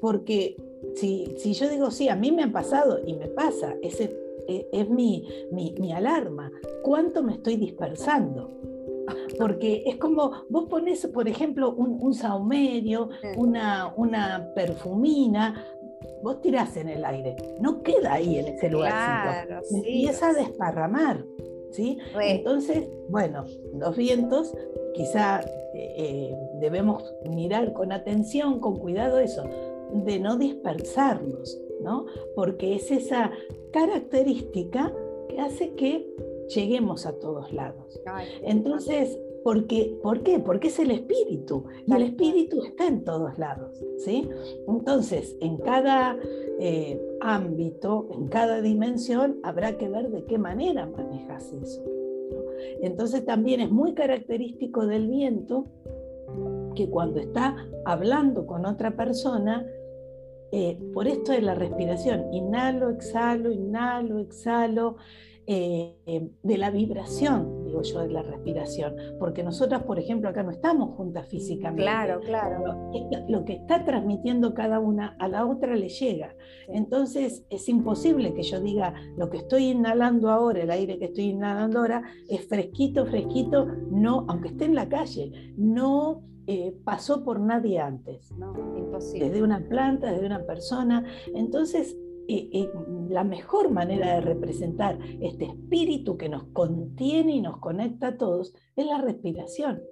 Porque 0.00 0.56
si, 0.94 1.34
si 1.38 1.54
yo 1.54 1.68
digo, 1.68 1.90
sí, 1.90 2.08
a 2.08 2.16
mí 2.16 2.32
me 2.32 2.44
ha 2.44 2.52
pasado 2.52 3.00
y 3.04 3.14
me 3.14 3.28
pasa, 3.28 3.74
ese 3.82 4.16
e, 4.48 4.68
es, 4.72 4.88
mi, 4.88 5.28
mi, 5.52 5.92
alarma, 5.92 6.50
¿cuánto 6.82 7.22
me 7.22 7.34
estoy 7.34 7.56
dispersando? 7.56 8.50
Porque 9.38 9.84
es 9.86 9.96
como, 9.96 10.44
vos 10.48 10.68
pones, 10.68 11.06
por 11.06 11.28
ejemplo, 11.28 11.72
un, 11.72 11.98
un 12.00 12.14
saumerio, 12.14 13.10
una, 13.36 13.92
una 13.96 14.52
perfumina, 14.54 15.64
vos 16.22 16.40
tirás 16.40 16.76
en 16.76 16.88
el 16.88 17.04
aire, 17.04 17.36
no 17.60 17.82
queda 17.82 18.14
ahí 18.14 18.38
en 18.38 18.48
ese 18.48 18.68
lugarcito, 18.68 19.46
claro, 19.46 19.60
empieza 19.70 20.28
a 20.28 20.34
desparramar. 20.34 21.24
¿Sí? 21.72 21.98
Entonces, 22.20 22.88
bueno, 23.08 23.44
los 23.74 23.96
vientos 23.96 24.54
quizá 24.94 25.40
eh, 25.40 25.94
eh, 25.96 26.36
debemos 26.60 27.14
mirar 27.28 27.72
con 27.72 27.92
atención, 27.92 28.60
con 28.60 28.78
cuidado 28.78 29.18
eso, 29.18 29.44
de 29.92 30.18
no 30.20 30.36
dispersarnos, 30.36 31.60
¿no? 31.82 32.06
Porque 32.34 32.76
es 32.76 32.90
esa 32.90 33.30
característica 33.72 34.94
que 35.28 35.40
hace 35.40 35.74
que 35.74 36.08
lleguemos 36.54 37.06
a 37.06 37.18
todos 37.18 37.52
lados. 37.52 38.00
Entonces, 38.42 39.18
¿por 39.44 39.66
qué? 39.66 39.98
¿por 40.02 40.22
qué? 40.22 40.38
Porque 40.38 40.68
es 40.68 40.78
el 40.78 40.90
espíritu 40.90 41.64
y 41.86 41.92
el 41.92 42.02
espíritu 42.02 42.62
está 42.62 42.86
en 42.86 43.04
todos 43.04 43.38
lados, 43.38 43.82
¿sí? 43.98 44.28
Entonces, 44.68 45.36
en 45.40 45.58
cada 45.58 46.16
eh, 46.58 47.00
ámbito, 47.20 48.08
en 48.12 48.28
cada 48.28 48.60
dimensión, 48.60 49.38
habrá 49.42 49.76
que 49.78 49.88
ver 49.88 50.10
de 50.10 50.24
qué 50.24 50.38
manera 50.38 50.86
manejas 50.86 51.52
eso. 51.52 51.82
Entonces, 52.80 53.24
también 53.24 53.60
es 53.60 53.70
muy 53.70 53.94
característico 53.94 54.86
del 54.86 55.08
viento 55.08 55.66
que 56.74 56.88
cuando 56.88 57.20
está 57.20 57.56
hablando 57.84 58.46
con 58.46 58.64
otra 58.64 58.96
persona, 58.96 59.66
eh, 60.52 60.78
por 60.92 61.06
esto 61.06 61.32
de 61.32 61.42
la 61.42 61.54
respiración, 61.54 62.32
inhalo, 62.32 62.90
exhalo, 62.90 63.50
inhalo, 63.50 64.18
exhalo, 64.18 64.96
eh, 65.46 65.96
de 66.42 66.58
la 66.58 66.70
vibración, 66.70 67.61
digo 67.72 67.82
yo, 67.82 68.00
de 68.00 68.08
la 68.08 68.22
respiración, 68.22 68.94
porque 69.18 69.42
nosotras, 69.42 69.82
por 69.84 69.98
ejemplo, 69.98 70.28
acá 70.28 70.42
no 70.42 70.50
estamos 70.50 70.94
juntas 70.94 71.26
físicamente. 71.28 71.82
Claro, 71.82 72.20
claro. 72.20 72.90
Lo, 73.28 73.44
que 73.44 73.54
está 73.54 73.84
transmitiendo 73.84 74.52
cada 74.52 74.78
una 74.78 75.16
a 75.18 75.26
la 75.28 75.46
otra 75.46 75.74
le 75.74 75.88
llega. 75.88 76.34
Entonces, 76.68 77.44
es 77.48 77.68
imposible 77.68 78.34
que 78.34 78.42
yo 78.42 78.60
diga, 78.60 78.94
lo 79.16 79.30
que 79.30 79.38
estoy 79.38 79.70
inhalando 79.70 80.30
ahora, 80.30 80.62
el 80.62 80.70
aire 80.70 80.98
que 80.98 81.06
estoy 81.06 81.24
inhalando 81.24 81.78
ahora, 81.80 82.02
es 82.28 82.46
fresquito, 82.46 83.06
fresquito, 83.06 83.66
no, 83.90 84.26
aunque 84.28 84.48
esté 84.48 84.66
en 84.66 84.74
la 84.74 84.88
calle, 84.88 85.54
no 85.56 86.22
eh, 86.46 86.76
pasó 86.84 87.24
por 87.24 87.40
nadie 87.40 87.78
antes. 87.78 88.30
No, 88.32 88.52
imposible. 88.76 89.30
Desde 89.30 89.42
una 89.42 89.60
planta, 89.60 90.12
desde 90.12 90.26
una 90.26 90.44
persona. 90.44 91.04
Entonces, 91.34 91.96
eh, 92.28 92.70
la 93.08 93.24
mejor 93.24 93.70
manera 93.70 94.14
de 94.14 94.20
representar 94.20 94.98
este 95.20 95.46
espíritu 95.46 96.16
que 96.16 96.28
nos 96.28 96.44
contiene 96.52 97.36
y 97.36 97.40
nos 97.40 97.58
conecta 97.58 98.08
a 98.08 98.16
todos 98.16 98.54
es 98.76 98.86
la 98.86 98.98
respiración. 98.98 99.82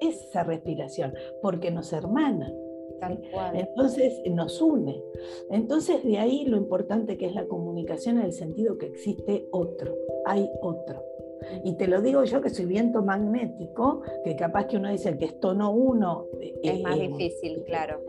Esa 0.00 0.44
respiración, 0.44 1.14
porque 1.42 1.70
nos 1.70 1.92
hermana. 1.92 2.52
Entonces 3.52 4.22
nos 4.30 4.60
une. 4.62 5.02
Entonces 5.50 6.02
de 6.04 6.18
ahí 6.18 6.46
lo 6.46 6.56
importante 6.56 7.18
que 7.18 7.26
es 7.26 7.34
la 7.34 7.46
comunicación 7.46 8.18
en 8.18 8.26
el 8.26 8.32
sentido 8.32 8.78
que 8.78 8.86
existe 8.86 9.48
otro, 9.52 9.94
hay 10.24 10.48
otro. 10.62 11.02
Y 11.64 11.76
te 11.76 11.86
lo 11.86 12.00
digo 12.00 12.24
yo 12.24 12.40
que 12.40 12.50
soy 12.50 12.66
viento 12.66 13.02
magnético, 13.02 14.02
que 14.24 14.36
capaz 14.36 14.66
que 14.66 14.76
uno 14.76 14.90
dice 14.90 15.16
que 15.16 15.26
es 15.26 15.40
tono 15.40 15.72
1. 15.72 16.26
Eh, 16.40 16.54
es 16.62 16.82
más 16.82 16.98
eh, 16.98 17.08
difícil, 17.08 17.62
claro. 17.64 18.00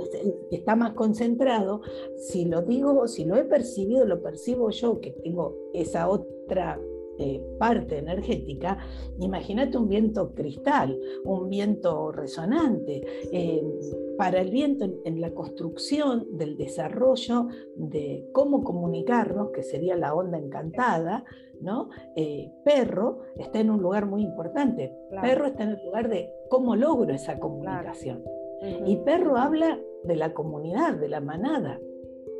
Está 0.51 0.75
más 0.75 0.94
concentrado. 0.94 1.82
Si 2.17 2.46
lo 2.46 2.62
digo, 2.62 3.08
si 3.08 3.25
lo 3.25 3.36
he 3.36 3.44
percibido, 3.44 4.05
lo 4.05 4.22
percibo 4.22 4.70
yo, 4.70 5.00
que 5.00 5.12
tengo 5.12 5.55
esa 5.74 6.10
otra 6.10 6.79
eh, 7.17 7.41
parte 7.57 7.98
energética, 7.98 8.77
imagínate 9.19 9.77
un 9.77 9.88
viento 9.88 10.34
cristal, 10.34 11.00
un 11.24 11.50
viento 11.50 12.12
resonante. 12.12 13.03
Eh, 13.31 13.63
para 14.17 14.39
el 14.39 14.50
viento 14.50 14.86
en, 15.03 15.19
la 15.19 15.31
construcción 15.31 16.38
del 16.38 16.57
desarrollo 16.57 17.48
de 17.75 18.29
cómo 18.31 18.63
comunicarnos, 18.63 19.51
que 19.51 19.63
sería 19.63 19.95
la 19.98 20.13
onda 20.13 20.38
encantada, 20.38 21.25
¿no? 21.62 21.89
Eh, 22.15 22.51
perro 22.63 23.19
está 23.38 23.60
en 23.60 23.69
un 23.72 23.81
lugar 23.81 24.05
muy 24.05 24.24
importante. 24.24 24.93
Perro 25.22 25.48
está 25.48 25.63
en 25.63 25.69
el 25.72 25.86
lugar 25.86 26.10
de 26.10 26.29
cómo 26.50 26.75
logro 26.75 27.13
esa 27.13 27.39
comunicación. 27.39 28.24
Y 28.86 28.98
perro 28.98 29.38
habla 29.38 29.79
de 30.03 30.15
la 30.15 30.34
comunidad, 30.34 30.95
de 30.95 31.10
la 31.10 31.19
manada. 31.19 31.79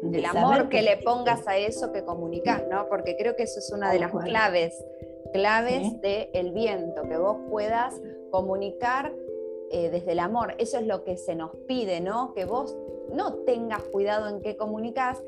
Del 0.02 0.26
amor 0.26 0.70
que, 0.70 0.82
le 0.82 0.98
pongas 0.98 1.48
a 1.48 1.58
eso 1.58 1.92
que 1.92 2.04
comunicas, 2.04 2.64
¿no? 2.70 2.88
Porque 2.90 3.16
creo 3.18 3.36
que 3.36 3.44
eso 3.44 3.60
es 3.60 3.72
una 3.72 3.92
de 3.92 4.00
las 4.00 4.12
claves, 4.12 4.76
claves 5.34 6.00
del 6.02 6.52
viento, 6.52 7.04
que 7.04 7.18
vos 7.18 7.38
puedas 7.50 8.00
comunicar 8.32 9.14
eh, 9.72 9.90
desde 9.90 10.12
el 10.12 10.20
amor. 10.20 10.56
Eso 10.58 10.78
es 10.78 10.86
lo 10.86 11.04
que 11.04 11.18
se 11.18 11.36
nos 11.36 11.52
pide, 11.68 12.02
¿no? 12.02 12.34
Que 12.34 12.46
vos 12.46 12.78
no 13.12 13.36
tengas 13.46 13.82
cuidado 13.84 14.28
en 14.30 14.42
qué 14.42 14.58
comunicas, 14.58 15.24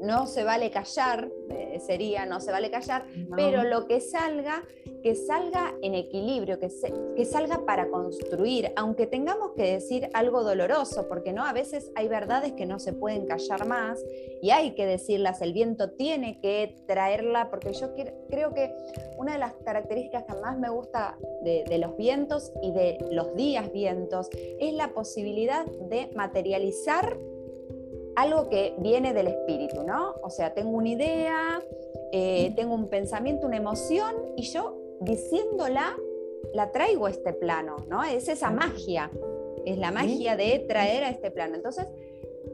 no, 0.00 0.26
se 0.26 0.44
vale 0.44 0.70
callar, 0.70 1.30
eh, 1.50 1.80
sería 1.80 2.26
no 2.26 2.40
se 2.40 2.52
vale 2.52 2.70
callar, 2.70 3.06
pero 3.34 3.64
lo 3.64 3.86
que 3.86 4.00
salga, 4.00 4.62
que 5.06 5.14
salga 5.14 5.72
en 5.82 5.94
equilibrio, 5.94 6.58
que, 6.58 6.68
que 7.14 7.24
salga 7.24 7.64
para 7.64 7.88
construir, 7.90 8.72
aunque 8.74 9.06
tengamos 9.06 9.52
que 9.52 9.62
decir 9.62 10.10
algo 10.14 10.42
doloroso, 10.42 11.06
porque 11.06 11.32
no, 11.32 11.44
a 11.44 11.52
veces 11.52 11.92
hay 11.94 12.08
verdades 12.08 12.54
que 12.54 12.66
no 12.66 12.80
se 12.80 12.92
pueden 12.92 13.24
callar 13.24 13.68
más 13.68 14.04
y 14.42 14.50
hay 14.50 14.72
que 14.72 14.84
decirlas, 14.84 15.42
el 15.42 15.52
viento 15.52 15.92
tiene 15.92 16.40
que 16.40 16.74
traerla, 16.88 17.50
porque 17.50 17.72
yo 17.72 17.94
creo 18.28 18.52
que 18.52 18.74
una 19.16 19.34
de 19.34 19.38
las 19.38 19.52
características 19.64 20.24
que 20.24 20.40
más 20.40 20.58
me 20.58 20.70
gusta 20.70 21.16
de 21.44 21.78
los 21.78 21.96
vientos 21.96 22.50
y 22.60 22.72
de 22.72 22.98
los 23.12 23.32
días 23.36 23.72
vientos 23.72 24.28
es 24.58 24.74
la 24.74 24.88
posibilidad 24.88 25.66
de 25.66 26.10
materializar 26.16 27.16
algo 28.16 28.48
que 28.48 28.74
viene 28.78 29.12
del 29.12 29.28
espíritu, 29.28 29.84
¿no? 29.84 30.14
O 30.22 30.30
sea, 30.30 30.52
tengo 30.54 30.70
una 30.70 30.88
idea, 30.88 31.62
eh, 32.12 32.52
tengo 32.56 32.74
un 32.74 32.88
pensamiento, 32.88 33.46
una 33.46 33.58
emoción, 33.58 34.14
y 34.36 34.42
yo 34.42 34.75
diciéndola, 35.00 35.96
la 36.54 36.72
traigo 36.72 37.06
a 37.06 37.10
este 37.10 37.32
plano, 37.32 37.76
¿no? 37.88 38.02
Es 38.04 38.28
esa 38.28 38.50
magia, 38.50 39.10
es 39.64 39.78
la 39.78 39.90
magia 39.90 40.36
de 40.36 40.64
traer 40.68 41.04
a 41.04 41.10
este 41.10 41.30
plano. 41.30 41.56
Entonces, 41.56 41.86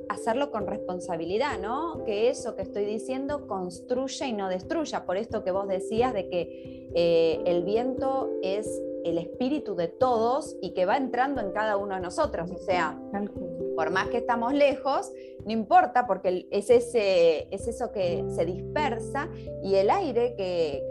hacerlo 0.09 0.51
con 0.51 0.67
responsabilidad, 0.67 1.59
¿no? 1.59 2.05
Que 2.05 2.29
eso 2.29 2.57
que 2.57 2.63
estoy 2.63 2.85
diciendo 2.85 3.47
construya 3.47 4.27
y 4.27 4.33
no 4.33 4.49
destruya. 4.49 5.05
Por 5.05 5.17
esto 5.17 5.45
que 5.45 5.51
vos 5.51 5.69
decías 5.69 6.13
de 6.15 6.29
que 6.29 6.91
eh, 6.95 7.41
el 7.47 7.65
viento 7.65 8.31
es 8.43 8.83
el 9.05 9.19
espíritu 9.19 9.75
de 9.75 9.89
todos 9.89 10.57
y 10.61 10.75
que 10.75 10.87
va 10.87 10.97
entrando 10.97 11.41
en 11.41 11.53
cada 11.53 11.77
uno 11.77 11.95
de 11.95 12.01
nosotros. 12.01 12.51
O 12.51 12.59
sea, 12.59 12.99
por 13.77 13.91
más 13.91 14.09
que 14.09 14.19
estamos 14.19 14.53
lejos, 14.53 15.13
no 15.45 15.53
importa 15.53 16.07
porque 16.07 16.47
es, 16.51 16.71
ese, 16.71 17.49
es 17.51 17.69
eso 17.69 17.93
que 17.93 18.25
se 18.29 18.45
dispersa 18.45 19.29
y 19.63 19.75
el 19.75 19.91
aire 19.91 20.35
que, 20.37 20.87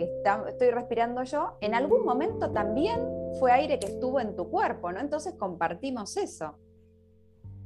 estoy 0.47 0.71
respirando 0.71 1.23
yo, 1.23 1.57
en 1.61 1.73
algún 1.73 2.03
momento 2.03 2.51
también 2.51 2.99
fue 3.39 3.51
aire 3.51 3.79
que 3.79 3.87
estuvo 3.87 4.19
en 4.19 4.35
tu 4.35 4.49
cuerpo, 4.49 4.91
¿no? 4.91 4.99
Entonces 4.99 5.33
compartimos 5.35 6.17
eso. 6.17 6.55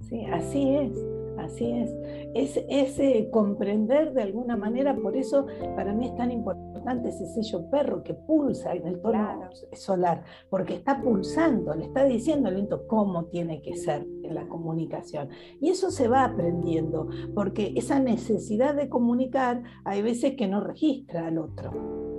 Sí, 0.02 0.26
así 0.26 0.76
es. 0.76 1.25
Así 1.46 1.72
es. 1.72 1.96
Es 2.34 2.60
ese 2.70 3.30
comprender 3.30 4.14
de 4.14 4.24
alguna 4.24 4.58
manera, 4.58 4.96
por 4.96 5.16
eso 5.16 5.46
para 5.76 5.94
mí 5.94 6.08
es 6.08 6.16
tan 6.16 6.32
importante 6.32 7.10
ese 7.10 7.28
sello 7.28 7.70
perro 7.70 8.04
que 8.04 8.14
pulsa 8.14 8.74
en 8.74 8.88
el 8.88 9.00
tono 9.02 9.50
solar, 9.74 10.24
porque 10.50 10.76
está 10.76 11.02
pulsando, 11.02 11.74
le 11.76 11.86
está 11.86 12.04
diciendo 12.04 12.50
al 12.50 12.56
viento 12.56 12.88
cómo 12.88 13.26
tiene 13.26 13.62
que 13.62 13.76
ser 13.76 14.06
en 14.24 14.36
la 14.36 14.48
comunicación. 14.48 15.30
Y 15.62 15.70
eso 15.70 15.92
se 15.92 16.08
va 16.08 16.26
aprendiendo, 16.26 17.08
porque 17.34 17.74
esa 17.76 18.00
necesidad 18.00 18.76
de 18.76 18.90
comunicar 18.90 19.62
hay 19.84 20.02
veces 20.02 20.36
que 20.36 20.48
no 20.48 20.62
registra 20.62 21.28
al 21.28 21.38
otro 21.38 22.15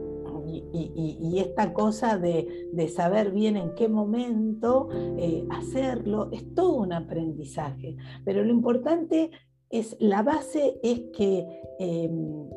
y, 0.47 1.39
esta 1.39 1.73
cosa 1.73 2.19
de, 2.19 2.89
saber 2.89 3.33
bien 3.33 3.57
en 3.57 3.75
qué 3.75 3.89
momento 3.89 4.89
eh, 5.19 5.45
hacerlo, 5.51 6.31
es 6.33 6.55
todo 6.55 6.77
un 6.77 6.93
aprendizaje. 6.93 7.97
Pero 8.25 8.45
lo 8.45 8.51
importante 8.51 9.31
es, 9.71 9.97
la 9.99 10.23
base 10.23 10.79
es 10.83 11.01
que 11.17 11.47
em, 11.79 12.49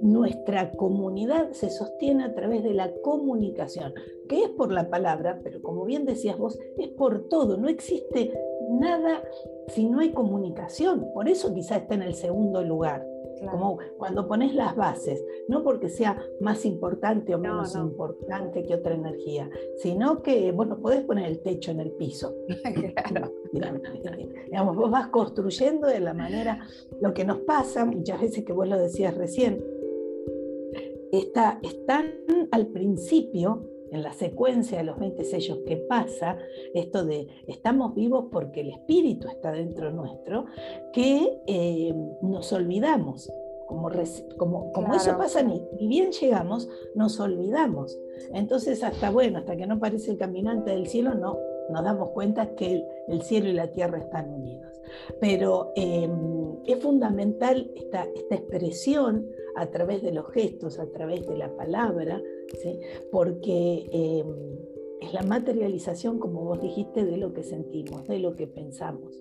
nuestra 0.00 0.72
comunidad 0.72 1.52
se 1.52 1.70
sostiene 1.70 2.24
a 2.24 2.34
través 2.34 2.62
de 2.62 2.74
la 2.74 2.92
comunicación, 3.02 3.92
que 4.28 4.44
es 4.44 4.50
por 4.50 4.72
la 4.72 4.88
palabra, 4.88 5.40
pero 5.42 5.60
como 5.62 5.84
bien 5.84 6.04
decías 6.04 6.38
vos, 6.38 6.58
es 6.78 6.88
por 6.88 7.28
todo, 7.28 7.56
no 7.56 7.68
existe 7.68 8.32
nada 8.70 9.22
si 9.68 9.86
no 9.86 10.00
hay 10.00 10.10
comunicación, 10.10 11.08
por 11.12 11.28
eso 11.28 11.52
quizá 11.52 11.76
está 11.76 11.94
en 11.94 12.02
el 12.02 12.14
segundo 12.14 12.62
lugar. 12.62 13.06
Como 13.50 13.78
cuando 13.98 14.26
pones 14.26 14.54
las 14.54 14.74
bases, 14.76 15.24
no 15.48 15.62
porque 15.62 15.88
sea 15.88 16.20
más 16.40 16.64
importante 16.64 17.34
o 17.34 17.38
menos 17.38 17.74
importante 17.74 18.62
que 18.64 18.74
otra 18.74 18.94
energía, 18.94 19.50
sino 19.76 20.22
que, 20.22 20.52
bueno, 20.52 20.78
podés 20.80 21.04
poner 21.04 21.26
el 21.26 21.40
techo 21.40 21.70
en 21.70 21.80
el 21.80 21.92
piso. 21.92 22.34
claro. 23.04 23.32
Digamos, 24.46 24.76
vos 24.76 24.90
vas 24.90 25.08
construyendo 25.08 25.86
de 25.86 26.00
la 26.00 26.14
manera, 26.14 26.66
lo 27.00 27.12
que 27.12 27.24
nos 27.24 27.38
pasa, 27.40 27.84
muchas 27.84 28.20
veces 28.20 28.44
que 28.44 28.52
vos 28.52 28.68
lo 28.68 28.78
decías 28.78 29.14
recién, 29.16 29.62
está, 31.12 31.58
están 31.62 32.14
al 32.50 32.66
principio 32.68 33.68
en 33.90 34.02
la 34.02 34.12
secuencia 34.12 34.78
de 34.78 34.84
los 34.84 34.98
20 34.98 35.24
sellos 35.24 35.58
que 35.66 35.76
pasa, 35.76 36.38
esto 36.74 37.04
de 37.04 37.28
estamos 37.46 37.94
vivos 37.94 38.26
porque 38.30 38.60
el 38.62 38.70
espíritu 38.70 39.28
está 39.28 39.52
dentro 39.52 39.90
nuestro, 39.90 40.46
que 40.92 41.40
eh, 41.46 41.94
nos 42.22 42.52
olvidamos. 42.52 43.32
Como, 43.66 43.90
como, 44.38 44.72
como 44.72 44.94
eso 44.94 45.18
pasa, 45.18 45.42
ni, 45.42 45.60
bien 45.80 46.12
llegamos, 46.12 46.68
nos 46.94 47.18
olvidamos. 47.18 47.98
Entonces, 48.32 48.84
hasta 48.84 49.10
bueno, 49.10 49.38
hasta 49.38 49.56
que 49.56 49.66
no 49.66 49.74
aparece 49.74 50.12
el 50.12 50.18
caminante 50.18 50.70
del 50.70 50.86
cielo, 50.86 51.14
no 51.14 51.36
nos 51.70 51.84
damos 51.84 52.10
cuenta 52.10 52.54
que 52.54 52.84
el, 53.08 53.22
cielo 53.22 53.48
y 53.48 53.52
la 53.52 53.70
tierra 53.70 53.98
están 53.98 54.32
unidos. 54.32 54.80
Pero 55.20 55.72
em, 55.74 56.56
es 56.64 56.78
fundamental 56.78 57.70
esta, 57.74 58.06
expresión 58.30 59.28
a 59.56 59.66
través 59.66 60.02
de 60.02 60.12
los 60.12 60.30
gestos, 60.32 60.78
a 60.78 60.86
través 60.86 61.26
de 61.26 61.36
la 61.36 61.54
palabra, 61.56 62.22
porque 63.10 63.88
em, 63.90 64.26
es 65.00 65.12
la 65.12 65.22
materialización, 65.22 66.18
como 66.18 66.44
vos 66.44 66.60
dijiste, 66.60 67.04
de 67.04 67.16
lo 67.16 67.32
que 67.32 67.42
sentimos, 67.42 68.06
de 68.08 68.18
lo 68.18 68.34
que 68.34 68.46
pensamos. 68.46 69.14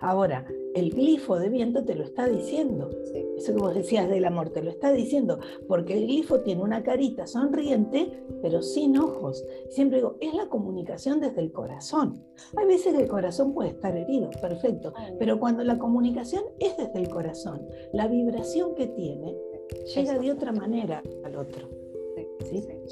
Ahora, 0.00 0.46
el 0.74 0.90
glifo 0.90 1.38
de 1.38 1.48
viento 1.48 1.84
te 1.84 1.94
lo 1.94 2.04
está 2.04 2.28
diciendo. 2.28 2.90
Eso 3.36 3.54
que 3.54 3.60
vos 3.60 3.74
decías 3.74 4.08
del 4.08 4.24
amor, 4.24 4.50
te 4.50 4.62
lo 4.62 4.70
está 4.70 4.92
diciendo, 4.92 5.38
porque 5.68 5.94
el 5.94 6.06
glifo 6.06 6.40
tiene 6.40 6.62
una 6.62 6.82
carita 6.82 7.26
sonriente, 7.26 8.24
pero 8.42 8.62
sin 8.62 8.98
ojos. 8.98 9.44
Siempre 9.70 9.98
digo, 9.98 10.16
es 10.20 10.34
la 10.34 10.48
comunicación 10.48 11.20
desde 11.20 11.40
el 11.40 11.52
corazón. 11.52 12.22
Hay 12.56 12.66
veces 12.66 12.94
que 12.94 13.02
el 13.02 13.08
corazón 13.08 13.54
puede 13.54 13.70
estar 13.70 13.96
herido, 13.96 14.30
perfecto, 14.40 14.92
pero 15.18 15.38
cuando 15.38 15.64
la 15.64 15.78
comunicación 15.78 16.44
es 16.58 16.76
desde 16.76 16.98
el 16.98 17.08
corazón, 17.08 17.66
la 17.92 18.06
vibración 18.06 18.74
que 18.74 18.88
tiene 18.88 19.36
llega 19.94 20.18
de 20.18 20.30
otra 20.30 20.52
manera 20.52 21.02
al 21.24 21.36
otro. 21.36 21.79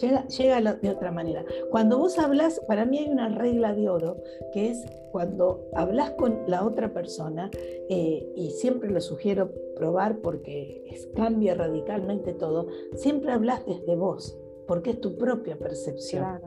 Llega, 0.00 0.26
llega 0.26 0.74
de 0.74 0.90
otra 0.90 1.10
manera. 1.10 1.44
Cuando 1.70 1.98
vos 1.98 2.18
hablas, 2.18 2.60
para 2.66 2.84
mí 2.84 2.98
hay 2.98 3.08
una 3.08 3.28
regla 3.28 3.74
de 3.74 3.88
oro, 3.88 4.16
que 4.52 4.70
es 4.70 4.84
cuando 5.10 5.68
hablas 5.74 6.10
con 6.12 6.42
la 6.46 6.64
otra 6.64 6.92
persona, 6.92 7.50
eh, 7.88 8.26
y 8.36 8.50
siempre 8.50 8.90
lo 8.90 9.00
sugiero 9.00 9.50
probar 9.76 10.18
porque 10.18 10.84
cambia 11.14 11.54
radicalmente 11.54 12.34
todo, 12.34 12.68
siempre 12.94 13.32
hablas 13.32 13.64
desde 13.66 13.96
vos 13.96 14.38
porque 14.68 14.90
es 14.90 15.00
tu 15.00 15.16
propia 15.16 15.58
percepción. 15.58 16.40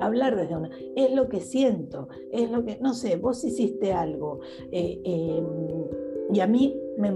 Hablar 0.00 0.36
desde 0.36 0.56
una, 0.56 0.70
es 0.96 1.14
lo 1.14 1.28
que 1.28 1.40
siento, 1.40 2.08
es 2.32 2.50
lo 2.50 2.64
que, 2.64 2.76
no 2.80 2.92
sé, 2.92 3.16
vos 3.16 3.44
hiciste 3.44 3.92
algo, 3.92 4.40
eh, 4.72 5.00
em, 5.04 5.86
y 6.30 6.40
a 6.40 6.46
mí 6.46 6.78
me, 6.96 7.10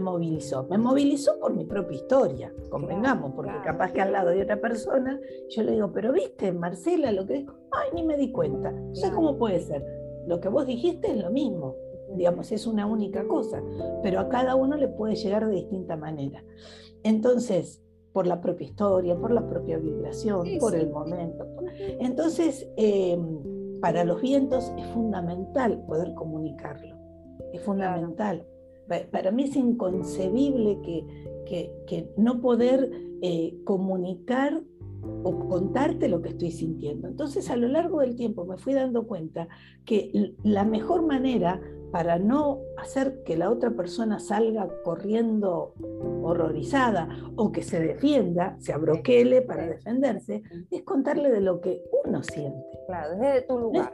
movilizó. 0.00 0.66
Me 0.68 0.78
movilizó 0.78 1.38
por 1.38 1.54
mi 1.54 1.64
propia 1.64 1.96
historia, 1.96 2.54
convengamos, 2.70 3.32
porque 3.34 3.52
capaz 3.64 3.92
que 3.92 4.00
al 4.00 4.12
lado 4.12 4.30
de 4.30 4.42
otra 4.42 4.60
persona, 4.60 5.20
yo 5.50 5.62
le 5.62 5.72
digo, 5.72 5.92
pero 5.92 6.12
viste, 6.12 6.52
Marcela, 6.52 7.12
lo 7.12 7.26
que 7.26 7.34
dijo, 7.34 7.54
ay, 7.70 7.90
ni 7.94 8.02
me 8.02 8.16
di 8.16 8.30
cuenta. 8.30 8.70
No 8.70 8.94
sé 8.94 9.10
cómo 9.10 9.36
puede 9.36 9.60
ser. 9.60 9.84
Lo 10.26 10.40
que 10.40 10.48
vos 10.48 10.66
dijiste 10.66 11.10
es 11.10 11.16
lo 11.16 11.30
mismo, 11.30 11.74
digamos, 12.14 12.52
es 12.52 12.66
una 12.66 12.86
única 12.86 13.26
cosa, 13.26 13.62
pero 14.02 14.20
a 14.20 14.28
cada 14.28 14.54
uno 14.54 14.76
le 14.76 14.88
puede 14.88 15.16
llegar 15.16 15.46
de 15.46 15.56
distinta 15.56 15.96
manera. 15.96 16.44
Entonces, 17.02 17.82
por 18.12 18.26
la 18.26 18.40
propia 18.40 18.66
historia, 18.66 19.16
por 19.16 19.32
la 19.32 19.48
propia 19.48 19.78
vibración, 19.78 20.46
por 20.60 20.74
el 20.74 20.90
momento. 20.90 21.46
Entonces, 21.98 22.70
em, 22.76 23.80
para 23.80 24.04
los 24.04 24.20
vientos 24.20 24.70
es 24.78 24.86
fundamental 24.88 25.82
poder 25.86 26.14
comunicarlo, 26.14 26.96
es 27.52 27.60
fundamental 27.62 28.46
para 29.10 29.30
mí 29.30 29.44
es 29.44 29.56
inconcebible 29.56 30.80
que, 30.82 31.04
que, 31.86 32.12
no 32.16 32.40
poder 32.40 32.90
eh, 33.22 33.56
comunicar 33.64 34.62
o 35.24 35.48
contarte 35.48 36.08
lo 36.08 36.22
que 36.22 36.30
estoy 36.30 36.50
sintiendo. 36.50 37.08
Entonces 37.08 37.50
a 37.50 37.56
lo 37.56 37.68
largo 37.68 38.00
del 38.00 38.16
tiempo 38.16 38.44
me 38.44 38.56
fui 38.56 38.72
dando 38.72 39.06
cuenta 39.06 39.48
que 39.84 40.34
la 40.42 40.64
mejor 40.64 41.02
manera 41.02 41.60
para 41.92 42.18
no 42.18 42.62
hacer 42.78 43.22
que 43.22 43.36
la 43.36 43.50
otra 43.50 43.70
persona 43.70 44.18
salga 44.18 44.66
corriendo 44.82 45.74
horrorizada 46.22 47.08
o 47.36 47.52
que 47.52 47.62
se 47.62 47.80
defienda, 47.80 48.56
se 48.60 48.72
abroquele 48.72 49.42
para 49.42 49.66
defenderse, 49.66 50.42
es 50.70 50.82
contarle 50.82 51.30
de 51.30 51.42
lo 51.42 51.60
que 51.60 51.82
uno 52.04 52.22
siente. 52.22 52.64
Claro, 52.86 53.18
desde 53.18 53.42
tu 53.42 53.58
lugar. 53.58 53.92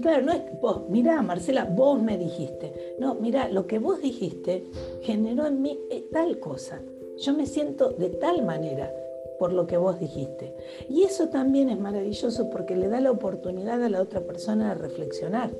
Claro, 0.00 0.26
no 0.26 0.32
es 0.32 0.42
vos, 0.60 0.88
mirá, 0.88 1.20
Marcela, 1.22 1.64
vos 1.64 2.02
me 2.02 2.16
dijiste. 2.18 2.96
No, 2.98 3.14
mirá, 3.14 3.48
lo 3.48 3.66
que 3.66 3.78
vos 3.78 4.00
dijiste 4.00 4.64
generó 5.02 5.46
en 5.46 5.62
mí 5.62 5.78
eh, 5.90 6.08
tal 6.12 6.38
cosa. 6.38 6.82
Yo 7.18 7.34
me 7.34 7.46
siento 7.46 7.90
de 7.90 8.10
tal 8.10 8.44
manera 8.44 8.92
por 9.38 9.52
lo 9.52 9.66
que 9.66 9.76
vos 9.76 9.98
dijiste. 9.98 10.54
Y 10.88 11.02
eso 11.02 11.28
también 11.28 11.68
es 11.68 11.78
maravilloso 11.78 12.50
porque 12.50 12.76
le 12.76 12.88
da 12.88 13.00
la 13.00 13.10
oportunidad 13.10 13.82
a 13.82 13.88
la 13.88 14.00
otra 14.00 14.20
persona 14.20 14.70
de 14.70 14.74
reflexionar. 14.80 15.50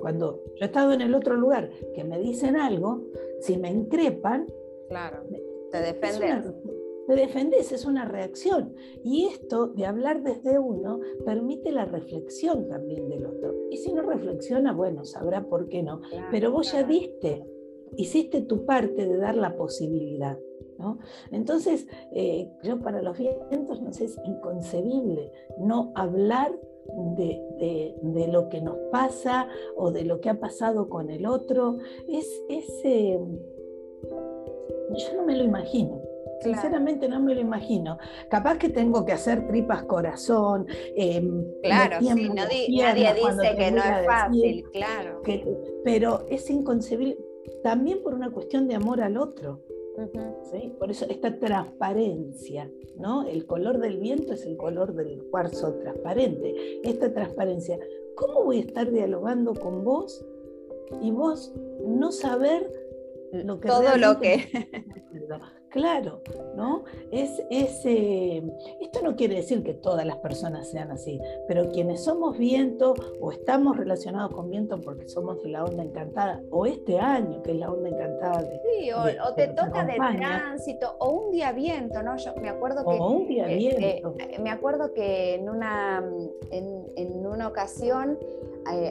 Cuando 0.00 0.42
yo 0.56 0.62
he 0.62 0.66
estado 0.66 0.92
en 0.92 1.00
el 1.00 1.14
otro 1.14 1.34
lugar 1.34 1.70
que 1.94 2.04
me 2.04 2.18
dicen 2.18 2.56
algo, 2.56 3.02
si 3.40 3.56
me 3.56 3.70
increpan, 3.70 4.46
claro. 4.88 5.22
te 5.70 5.80
defendes. 5.80 6.52
Te 7.06 7.14
defendes, 7.14 7.72
es 7.72 7.84
una 7.84 8.04
reacción. 8.04 8.74
Y 9.04 9.26
esto 9.26 9.68
de 9.68 9.86
hablar 9.86 10.22
desde 10.22 10.58
uno 10.58 11.00
permite 11.24 11.72
la 11.72 11.84
reflexión 11.84 12.68
también 12.68 13.08
del 13.08 13.26
otro. 13.26 13.54
Y 13.70 13.78
si 13.78 13.92
no 13.92 14.02
reflexiona, 14.02 14.72
bueno, 14.72 15.04
sabrá 15.04 15.44
por 15.44 15.68
qué 15.68 15.82
no. 15.82 16.00
Pero 16.30 16.52
vos 16.52 16.72
ya 16.72 16.84
diste, 16.84 17.44
hiciste 17.96 18.42
tu 18.42 18.64
parte 18.64 19.06
de 19.06 19.16
dar 19.16 19.36
la 19.36 19.56
posibilidad. 19.56 20.38
¿no? 20.78 20.98
Entonces, 21.30 21.86
eh, 22.12 22.50
yo 22.62 22.80
para 22.80 23.02
los 23.02 23.18
vientos, 23.18 23.80
no 23.82 23.92
sé, 23.92 24.04
es 24.04 24.18
inconcebible 24.24 25.30
no 25.58 25.92
hablar 25.94 26.58
de, 27.16 28.28
lo 28.30 28.48
que 28.48 28.60
nos 28.60 28.76
pasa 28.90 29.48
o 29.76 29.90
de 29.90 30.04
lo 30.04 30.20
que 30.20 30.30
ha 30.30 30.40
pasado 30.40 30.88
con 30.88 31.10
el 31.10 31.26
otro. 31.26 31.78
Es, 32.08 32.42
ese 32.48 33.18
yo 34.94 35.16
no 35.16 35.24
me 35.24 35.36
lo 35.36 35.44
imagino. 35.44 36.01
Sinceramente 36.42 37.08
no 37.08 37.20
me 37.20 37.34
lo 37.34 37.40
imagino. 37.40 37.98
Capaz 38.30 38.58
que 38.58 38.68
tengo 38.68 39.04
que 39.04 39.12
hacer 39.12 39.46
tripas 39.46 39.84
corazón. 39.84 40.66
Em, 40.96 41.44
claro, 41.62 41.98
sí, 42.00 42.28
nadie, 42.28 42.66
dice 42.68 43.56
que 43.56 43.70
no 43.70 43.82
es 43.82 44.06
fácil, 44.06 44.64
claro. 44.72 45.22
pero 45.84 46.26
es 46.28 46.48
inconcebible 46.50 47.18
también 47.62 48.02
por 48.02 48.14
una 48.14 48.30
cuestión 48.30 48.68
de 48.68 48.74
amor 48.74 49.00
al 49.00 49.16
otro. 49.16 49.60
Por 50.78 50.90
eso 50.90 51.04
esta 51.08 51.38
transparencia, 51.38 52.70
¿no? 52.98 53.26
El 53.28 53.46
color 53.46 53.78
del 53.78 53.98
viento 53.98 54.32
es 54.32 54.46
el 54.46 54.56
color 54.56 54.94
del 54.94 55.22
cuarzo 55.30 55.74
transparente. 55.74 56.80
Esta 56.82 57.12
transparencia, 57.12 57.78
¿cómo 58.16 58.44
voy 58.44 58.58
a 58.58 58.60
estar 58.60 58.90
dialogando 58.90 59.54
con 59.54 59.84
vos 59.84 60.24
y 61.02 61.10
vos 61.10 61.54
no 61.86 62.10
saber 62.10 62.70
lo 63.32 63.60
que 63.60 63.68
todo 63.68 63.96
lo 63.96 64.18
que 64.18 64.48
Claro, 65.72 66.20
¿no? 66.54 66.84
Es, 67.10 67.40
eh, 67.50 68.42
esto 68.78 69.00
no 69.02 69.16
quiere 69.16 69.36
decir 69.36 69.62
que 69.62 69.72
todas 69.72 70.04
las 70.04 70.16
personas 70.18 70.70
sean 70.70 70.90
así, 70.90 71.18
pero 71.48 71.70
quienes 71.70 72.04
somos 72.04 72.36
viento 72.36 72.92
o 73.22 73.32
estamos 73.32 73.78
relacionados 73.78 74.34
con 74.34 74.50
viento 74.50 74.78
porque 74.82 75.08
somos 75.08 75.42
de 75.42 75.48
la 75.48 75.64
onda 75.64 75.82
encantada, 75.82 76.42
o 76.50 76.66
este 76.66 77.00
año 77.00 77.42
que 77.42 77.52
es 77.52 77.56
la 77.56 77.72
onda 77.72 77.88
encantada. 77.88 78.42
sí, 78.42 78.90
o, 78.92 79.34
te 79.34 79.48
toca 79.48 79.86
de 79.86 79.94
tránsito, 79.94 80.94
o 80.98 81.08
un 81.08 81.30
día 81.30 81.52
viento, 81.52 82.02
¿no? 82.02 82.18
Yo 82.18 82.34
me 82.36 82.50
acuerdo 82.50 82.84
que. 82.84 82.98
O 83.00 83.10
un 83.10 83.26
día 83.26 83.50
eh, 83.50 83.56
viento. 83.56 84.14
Eh, 84.18 84.38
me 84.42 84.50
acuerdo 84.50 84.92
que 84.92 85.36
en 85.36 85.48
una, 85.48 86.04
en, 86.50 87.26
una 87.26 87.48
ocasión. 87.48 88.18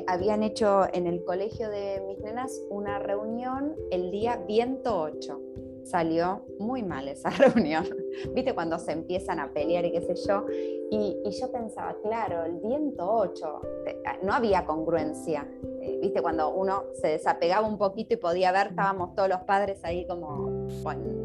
habían 0.07 0.41
hecho 0.41 0.87
en 0.93 1.05
el 1.05 1.23
colegio 1.23 1.69
de 1.69 2.01
mis 2.07 2.19
nenas 2.19 2.59
una 2.69 2.97
reunión 2.99 3.75
el 3.91 4.11
día 4.11 4.43
viento 4.47 4.99
8 4.99 5.39
salió 5.83 6.45
muy 6.59 6.83
mal 6.83 7.07
esa 7.07 7.29
reunión. 7.37 7.87
¿Viste 8.33 8.53
cuando 8.53 8.79
se 8.79 8.91
empiezan 8.91 9.39
a 9.39 9.53
pelear 9.53 9.85
y 9.85 9.91
qué 9.91 10.01
sé 10.01 10.15
yo? 10.27 10.45
Y, 10.91 11.17
yo 11.39 11.51
pensaba, 11.51 11.95
claro, 12.03 12.43
el 12.43 12.57
viento 12.59 13.09
8, 13.09 13.61
ah, 14.05 14.17
no 14.23 14.33
había 14.33 14.65
congruencia. 14.65 15.47
Eh, 15.81 15.99
¿Viste 16.01 16.21
cuando 16.21 16.53
uno 16.53 16.83
se 17.01 17.07
desapegaba 17.07 17.65
un 17.65 17.77
poquito 17.77 18.13
y 18.13 18.17
podía 18.17 18.51
ver, 18.51 18.67
estábamos 18.67 19.15
todos 19.15 19.29
los 19.29 19.41
padres 19.41 19.79
ahí 19.83 20.05
como 20.05 20.67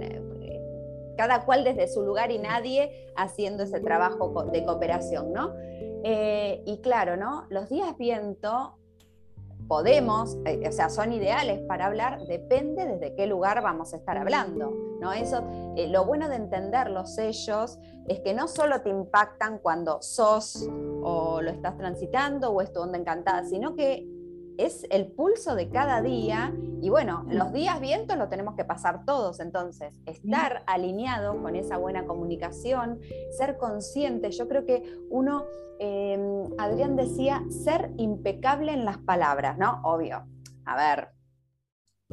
eh, 0.01 0.23
cada 1.17 1.45
cual 1.45 1.65
desde 1.65 1.89
su 1.89 2.03
lugar 2.03 2.31
y 2.31 2.39
nadie 2.39 3.11
haciendo 3.17 3.65
ese 3.65 3.81
trabajo 3.81 4.45
de 4.45 4.65
cooperación, 4.65 5.33
¿no? 5.33 5.53
Eh, 6.05 6.63
y 6.67 6.79
claro, 6.79 7.17
¿no? 7.17 7.47
Los 7.49 7.69
días 7.69 7.97
viento 7.99 8.77
podemos, 9.69 10.37
eh, 10.45 10.69
o 10.69 10.73
sea, 10.73 10.89
son 10.89 11.13
ideales 11.13 11.61
para 11.63 11.87
hablar, 11.87 12.25
depende 12.27 12.87
desde 12.87 13.15
qué 13.15 13.27
lugar 13.27 13.63
vamos 13.63 13.93
a 13.93 13.97
estar 13.97 14.17
hablando. 14.17 14.73
¿no? 15.01 15.13
Eso, 15.13 15.45
eh, 15.77 15.89
lo 15.89 16.05
bueno 16.05 16.29
de 16.29 16.37
entender 16.37 16.91
los 16.91 17.15
sellos 17.15 17.79
es 18.07 18.21
que 18.21 18.35
no 18.35 18.49
solo 18.49 18.81
te 18.83 18.91
impactan 18.91 19.59
cuando 19.59 20.01
sos 20.01 20.69
o 21.03 21.41
lo 21.43 21.51
estás 21.51 21.77
transitando 21.77 22.51
o 22.51 22.61
es 22.61 22.73
tu 22.73 22.81
onda 22.81 22.99
encantada, 22.99 23.45
sino 23.45 23.75
que 23.75 24.07
es 24.59 24.87
el 24.91 25.07
pulso 25.13 25.55
de 25.55 25.69
cada 25.69 26.03
día 26.03 26.55
y 26.81 26.89
bueno, 26.89 27.25
los 27.29 27.53
días 27.53 27.81
vientos 27.81 28.17
lo 28.17 28.29
tenemos 28.29 28.55
que 28.55 28.65
pasar 28.65 29.05
todos, 29.05 29.41
entonces 29.41 29.95
estar 30.07 30.63
alineado 30.67 31.41
con 31.43 31.57
esa 31.57 31.79
buena 31.79 32.07
comunicación, 32.07 33.01
ser 33.37 33.57
consciente, 33.57 34.31
yo 34.31 34.49
creo 34.49 34.65
que 34.65 34.83
uno, 35.11 35.45
em, 35.79 36.45
Adrián 36.59 36.97
decía, 36.97 37.43
ser 37.51 37.93
impecable 37.97 38.73
en 38.73 38.85
las 38.85 38.99
palabras, 38.99 39.59
¿no? 39.59 39.81
Obvio, 39.85 40.27
a 40.65 40.77
ver, 40.77 41.09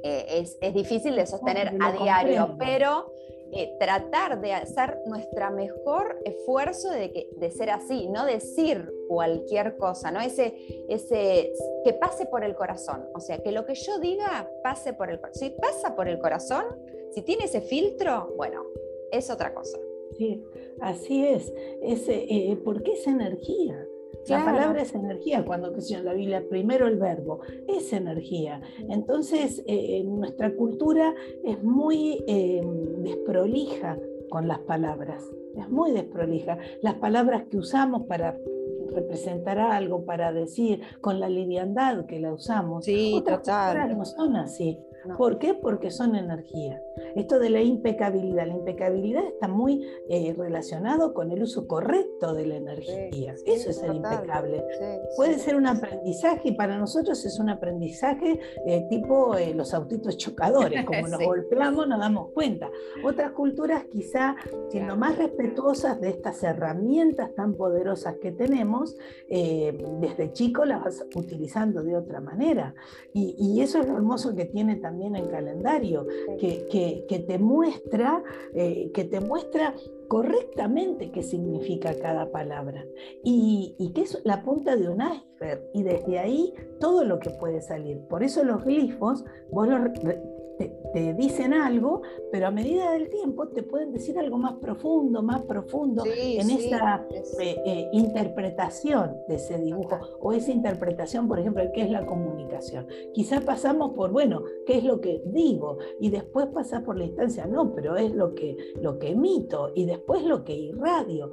eh, 0.02 0.26
es, 0.40 0.58
es, 0.62 0.74
difícil 0.74 1.16
de 1.16 1.26
sostener 1.28 1.78
a 1.80 1.92
diario, 1.92 2.56
pero 2.58 3.12
eh, 3.56 3.76
tratar 3.80 4.42
de 4.42 4.54
hacer 4.54 5.00
nuestro 5.06 5.52
mejor 5.52 6.20
esfuerzo 6.26 6.90
de, 6.90 7.12
que, 7.12 7.30
de 7.38 7.52
ser 7.52 7.70
así, 7.70 8.08
no 8.10 8.26
decir 8.26 8.92
cualquier 9.08 9.78
cosa, 9.78 10.12
¿no? 10.12 10.20
Ese, 10.22 10.56
ese, 10.90 11.54
que 11.84 11.94
pase 11.94 12.26
por 12.26 12.44
el 12.44 12.56
corazón, 12.56 13.06
o 13.14 13.20
sea, 13.20 13.38
que 13.44 13.52
lo 13.52 13.66
que 13.66 13.76
yo 13.76 14.00
diga 14.00 14.50
pase 14.64 14.94
por 14.94 15.10
el 15.10 15.20
corazón. 15.20 15.40
Si 15.40 15.50
pasa 15.52 15.96
por 15.96 16.08
el 16.08 16.20
corazón, 16.20 16.64
si 17.12 17.22
tiene 17.22 17.46
ese 17.46 17.62
filtro, 17.62 18.34
bueno, 18.36 18.66
es 19.12 19.30
otra 19.30 19.54
cosa. 19.54 19.78
Sí, 20.18 20.44
así 20.82 21.26
es, 21.26 21.54
es 21.82 22.08
eh, 22.10 22.60
porque 22.64 22.94
es 22.94 23.08
energía. 23.08 23.88
La 24.28 24.46
palabra 24.46 24.82
es 24.82 24.94
energía, 24.96 25.44
cuando 25.46 25.74
que 25.74 25.82
en 25.94 26.06
la 26.06 26.14
Biblia, 26.14 26.44
primero 26.50 26.88
el 26.88 26.98
verbo, 26.98 27.42
es 27.68 27.92
energía. 27.94 28.62
Entonces, 28.90 29.64
eh, 29.68 30.04
nuestra 30.06 30.56
cultura 30.56 31.14
es 31.44 31.62
muy 31.64 32.24
em, 32.28 33.04
desprolija 33.04 33.98
con 34.30 34.48
las 34.48 34.60
palabras, 34.60 35.24
es 35.56 35.70
muy 35.70 35.92
desprolija. 35.92 36.58
Las 36.82 36.96
palabras 36.96 37.44
que 37.50 37.58
usamos 37.58 38.04
para 38.08 38.38
representar 38.94 39.60
algo, 39.60 40.06
para 40.06 40.32
decir, 40.32 40.82
con 41.02 41.20
la 41.20 41.30
liviandad 41.30 42.06
que 42.06 42.20
la 42.20 42.34
usamos, 42.34 42.86
sí, 42.86 43.14
otras 43.16 43.46
no 43.96 44.06
son 44.06 44.36
así. 44.38 44.80
¿Por 45.18 45.38
qué? 45.38 45.54
Porque 45.54 45.92
son 45.92 46.16
energía. 46.16 46.82
Esto 47.16 47.40
de 47.40 47.50
la 47.50 47.62
impecabilidad, 47.62 48.48
la 48.48 48.54
impecabilidad 48.54 49.24
está 49.26 49.48
muy 49.48 49.86
eh, 50.10 50.34
relacionado 50.38 51.14
con 51.14 51.32
el 51.32 51.44
uso 51.44 51.68
correcto 51.68 52.34
de 52.34 52.46
la 52.48 52.56
energía. 52.56 53.36
Eso 53.46 53.70
es 53.70 53.78
ser 53.78 53.94
impecable. 53.94 54.64
Puede 55.16 55.40
ser 55.40 55.56
un 55.56 55.68
aprendizaje 55.68 56.50
y 56.50 56.52
para 56.54 56.78
nosotros 56.78 57.24
es 57.26 57.40
un 57.40 57.50
aprendizaje 57.50 58.40
eh, 58.66 58.88
tipo 58.90 59.36
eh, 59.36 59.54
los 59.54 59.74
autitos 59.74 60.18
chocadores, 60.18 60.86
como 60.86 61.08
nos 61.08 61.24
golpeamos 61.24 61.88
nos 61.88 62.00
damos 62.00 62.32
cuenta. 62.32 62.70
Otras 63.04 63.32
culturas 63.32 63.86
quizá 63.86 64.36
siendo 64.70 64.96
más 64.96 65.18
respetuosas 65.18 66.00
de 66.00 66.10
estas 66.10 66.42
herramientas 66.44 67.34
tan 67.36 67.56
poderosas 67.56 68.16
que 68.22 68.32
tenemos, 68.32 68.98
desde 69.30 70.32
chico 70.34 70.66
las 70.66 70.84
vas 70.84 71.06
utilizando 71.16 71.84
de 71.84 71.96
otra 71.96 72.20
manera. 72.20 72.74
Y, 73.14 73.36
y 73.38 73.62
eso 73.62 73.80
es 73.80 73.88
lo 73.88 73.96
hermoso 73.96 74.36
que 74.36 74.46
tiene 74.46 74.76
también 74.76 74.93
también 74.94 75.16
el 75.16 75.28
calendario, 75.28 76.06
que, 76.40 77.26
te 77.28 77.40
muestra, 77.40 78.24
eh, 78.54 78.92
que 78.94 79.06
te 79.06 79.20
muestra 79.22 79.74
correctamente 80.08 81.10
qué 81.12 81.24
significa 81.24 81.96
cada 82.00 82.32
palabra 82.32 82.86
y, 83.24 83.76
y 83.80 83.92
que 83.94 84.02
es 84.02 84.22
la 84.24 84.44
punta 84.44 84.76
de 84.76 84.90
un 84.90 85.02
iceberg 85.02 85.64
y 85.74 85.82
desde 85.82 86.20
ahí 86.20 86.54
todo 86.80 87.04
lo 87.06 87.18
que 87.18 87.32
puede 87.32 87.62
salir. 87.62 88.02
Por 88.08 88.22
eso 88.22 88.44
los 88.44 88.64
glifos, 88.64 89.26
vos 89.50 89.68
te, 90.58 91.14
dicen 91.14 91.54
algo, 91.54 92.02
pero 92.32 92.48
a 92.48 92.52
medida 92.52 92.92
del 92.92 93.10
tiempo 93.10 93.48
te 93.48 93.64
pueden 93.64 93.92
decir 93.92 94.18
algo 94.20 94.38
más 94.38 94.54
profundo, 94.56 95.24
más 95.24 95.42
profundo 95.44 96.04
en 96.06 96.50
esa 96.50 97.06
eh, 97.40 97.56
eh, 97.66 97.90
interpretación 97.94 99.18
de 99.28 99.36
ese 99.36 99.58
dibujo 99.58 100.00
o 100.20 100.34
esa 100.34 100.52
interpretación, 100.52 101.28
por 101.28 101.40
ejemplo, 101.40 101.64
de 101.64 101.72
qué 101.72 101.82
es 101.82 101.90
la 101.90 102.06
comunicación. 102.06 102.88
Quizás 103.14 103.44
pasamos 103.44 103.94
por, 103.94 104.12
bueno, 104.12 104.44
qué 104.66 104.78
es 104.78 104.84
lo 104.84 105.02
que 105.02 105.22
digo 105.26 105.78
y 106.00 106.10
después 106.10 106.48
pasas 106.48 106.84
por 106.84 106.98
la 106.98 107.06
instancia, 107.06 107.48
no, 107.48 107.74
pero 107.74 107.96
es 107.96 108.14
lo 108.14 108.36
que, 108.36 108.58
lo 108.82 109.00
que 109.00 109.10
emito 109.10 109.72
y 109.74 109.86
después 109.86 110.24
lo 110.24 110.44
que 110.44 110.54
irradio. 110.54 111.32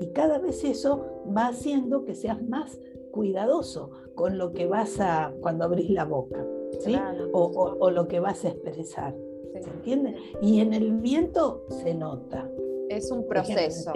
Y 0.00 0.08
cada 0.12 0.38
vez 0.38 0.62
eso 0.64 1.06
va 1.36 1.48
haciendo 1.48 2.04
que 2.04 2.14
seas 2.14 2.42
más 2.42 2.78
cuidadoso 3.10 3.90
con 4.14 4.38
lo 4.38 4.52
que 4.52 4.66
vas 4.66 5.00
a 5.00 5.32
cuando 5.40 5.64
abrís 5.64 5.90
la 5.90 6.04
boca. 6.04 6.44
¿Sí? 6.80 6.96
O, 7.32 7.90
lo 7.90 8.08
que 8.08 8.20
vas 8.20 8.44
a 8.44 8.48
expresar. 8.48 9.14
¿Se 9.60 9.70
entiende? 9.70 10.14
Y 10.40 10.60
en 10.60 10.72
el 10.72 10.92
viento 10.92 11.64
se 11.68 11.94
nota. 11.94 12.48
Es 12.88 13.10
un 13.10 13.26
proceso. 13.26 13.92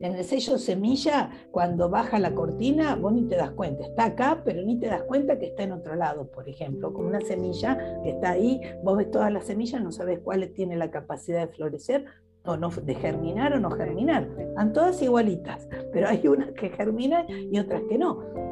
En 0.00 0.14
el, 0.14 0.24
sello, 0.24 0.58
semilla, 0.58 1.30
cuando 1.50 1.90
baja 1.90 2.20
la 2.20 2.32
cortina, 2.32 2.94
vos 2.94 3.12
ni 3.12 3.24
te 3.24 3.34
das 3.34 3.50
cuenta. 3.50 3.84
Está 3.84 4.04
acá, 4.04 4.42
pero 4.44 4.62
ni 4.62 4.78
te 4.78 4.86
das 4.86 5.02
cuenta 5.02 5.40
que 5.40 5.46
está 5.46 5.64
en 5.64 5.72
otro 5.72 5.96
lado, 5.96 6.30
por 6.30 6.48
ejemplo. 6.48 6.92
Como 6.92 7.08
una 7.08 7.20
semilla 7.20 8.00
que 8.04 8.10
está 8.10 8.30
ahí, 8.30 8.60
vos 8.84 8.96
ves 8.96 9.10
todas 9.10 9.32
las 9.32 9.46
semillas, 9.46 9.82
no 9.82 9.90
sabes 9.90 10.20
cuál 10.20 10.48
tiene 10.50 10.76
la 10.76 10.92
capacidad 10.92 11.40
de 11.40 11.52
florecer, 11.52 12.04
o 12.44 12.56
no, 12.56 12.70
de 12.70 12.94
germinar 12.94 13.52
o 13.54 13.58
no 13.58 13.72
germinar. 13.72 14.28
Están 14.38 14.72
todas 14.72 15.02
igualitas, 15.02 15.68
pero 15.92 16.08
hay 16.08 16.26
unas 16.28 16.52
que 16.52 16.70
germinan 16.70 17.26
y 17.28 17.58
otras 17.58 17.82
que 17.88 17.98
no 17.98 18.48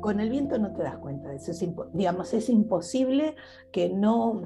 con 0.00 0.20
el 0.20 0.30
viento 0.30 0.58
no 0.58 0.72
te 0.72 0.82
das 0.82 0.98
cuenta 0.98 1.28
de 1.30 1.36
eso. 1.36 1.50
Es 1.52 1.64
digamos, 1.92 2.32
es 2.34 2.48
imposible 2.48 3.36
que 3.72 3.88
no, 3.90 4.42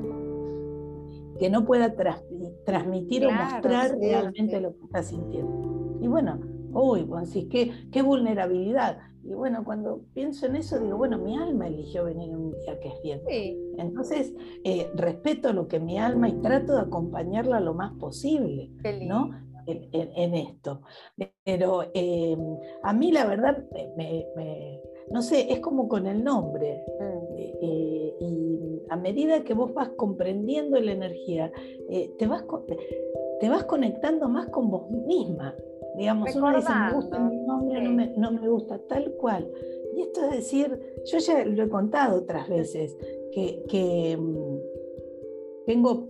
que 1.39 1.51
no 1.51 1.65
pueda 1.65 1.95
transmitir 2.65 3.27
o 3.27 3.31
mostrar 3.31 3.97
realmente 3.99 4.61
lo 4.61 4.77
que 4.77 4.85
estás 4.85 5.09
sintiendo. 5.09 5.99
Y 6.01 6.07
bueno, 6.07 6.41
uy, 6.73 7.03
vos 7.05 7.33
decís, 7.33 7.49
qué, 7.51 7.89
qué 7.91 8.03
vulnerabilidad. 8.03 8.99
Y 9.25 9.33
bueno, 9.33 9.65
cuando 9.65 10.03
pienso 10.13 10.47
en 10.47 10.57
eso, 10.57 10.79
digo, 10.79 10.99
bueno, 10.99 11.17
mi 11.17 11.37
alma 11.37 11.67
eligió 11.67 12.05
venir 12.05 12.37
un 12.37 12.53
día 12.53 12.79
que 12.79 12.89
es 12.89 13.03
viento. 13.03 13.27
Entonces, 13.79 14.35
eh, 14.65 14.91
respeto 14.95 15.53
lo 15.55 15.67
que 15.67 15.81
mi 15.81 15.99
alma 15.99 16.29
y 16.29 16.35
trato 16.43 16.75
de 16.75 16.83
acompañarla 16.83 17.61
lo 17.61 17.73
más 17.73 17.93
posible, 17.95 18.71
¿no? 19.03 19.31
En, 19.67 20.35
esto. 20.35 20.83
Pero 21.43 21.85
eh, 21.95 22.37
a 22.83 22.93
mí 22.93 23.13
la 23.13 23.25
verdad 23.25 23.65
me, 23.97 24.27
no 25.11 25.23
sé, 25.23 25.53
es 25.53 25.61
como 25.61 25.89
con 25.89 26.07
el 26.07 26.23
nombre. 26.23 26.85
Mm. 26.99 27.39
Eh, 27.39 27.59
eh, 27.63 28.17
y 28.21 28.83
a 28.89 28.97
medida 28.97 29.45
que 29.45 29.55
vos 29.55 29.73
vas 29.75 29.91
comprendiendo 29.91 30.79
la 30.81 30.93
energía, 30.93 31.53
eh, 31.89 32.13
te, 32.19 32.27
vas, 32.27 32.45
te 33.41 33.49
vas 33.49 33.65
conectando 33.65 34.29
más 34.29 34.49
con 34.49 34.71
vos 34.71 34.91
misma. 34.91 35.55
Digamos, 35.97 36.35
uno 36.35 36.57
dice, 36.57 36.73
me 36.75 36.93
gusta 36.93 37.19
mi 37.21 37.37
nombre, 37.37 37.81
no, 37.81 37.91
me, 37.91 38.13
no, 38.17 38.33
me, 38.33 38.49
gusta 38.49 38.79
tal 38.89 39.13
cual. 39.13 39.49
Y 39.97 40.03
esto 40.03 40.25
es 40.25 40.31
decir, 40.33 40.81
yo 41.05 41.19
ya 41.19 41.45
lo 41.45 41.63
he 41.63 41.69
contado 41.69 42.19
otras 42.19 42.49
veces, 42.49 42.97
que, 43.33 43.63
que 43.69 44.17
mm, 44.17 44.59
tengo 45.67 46.09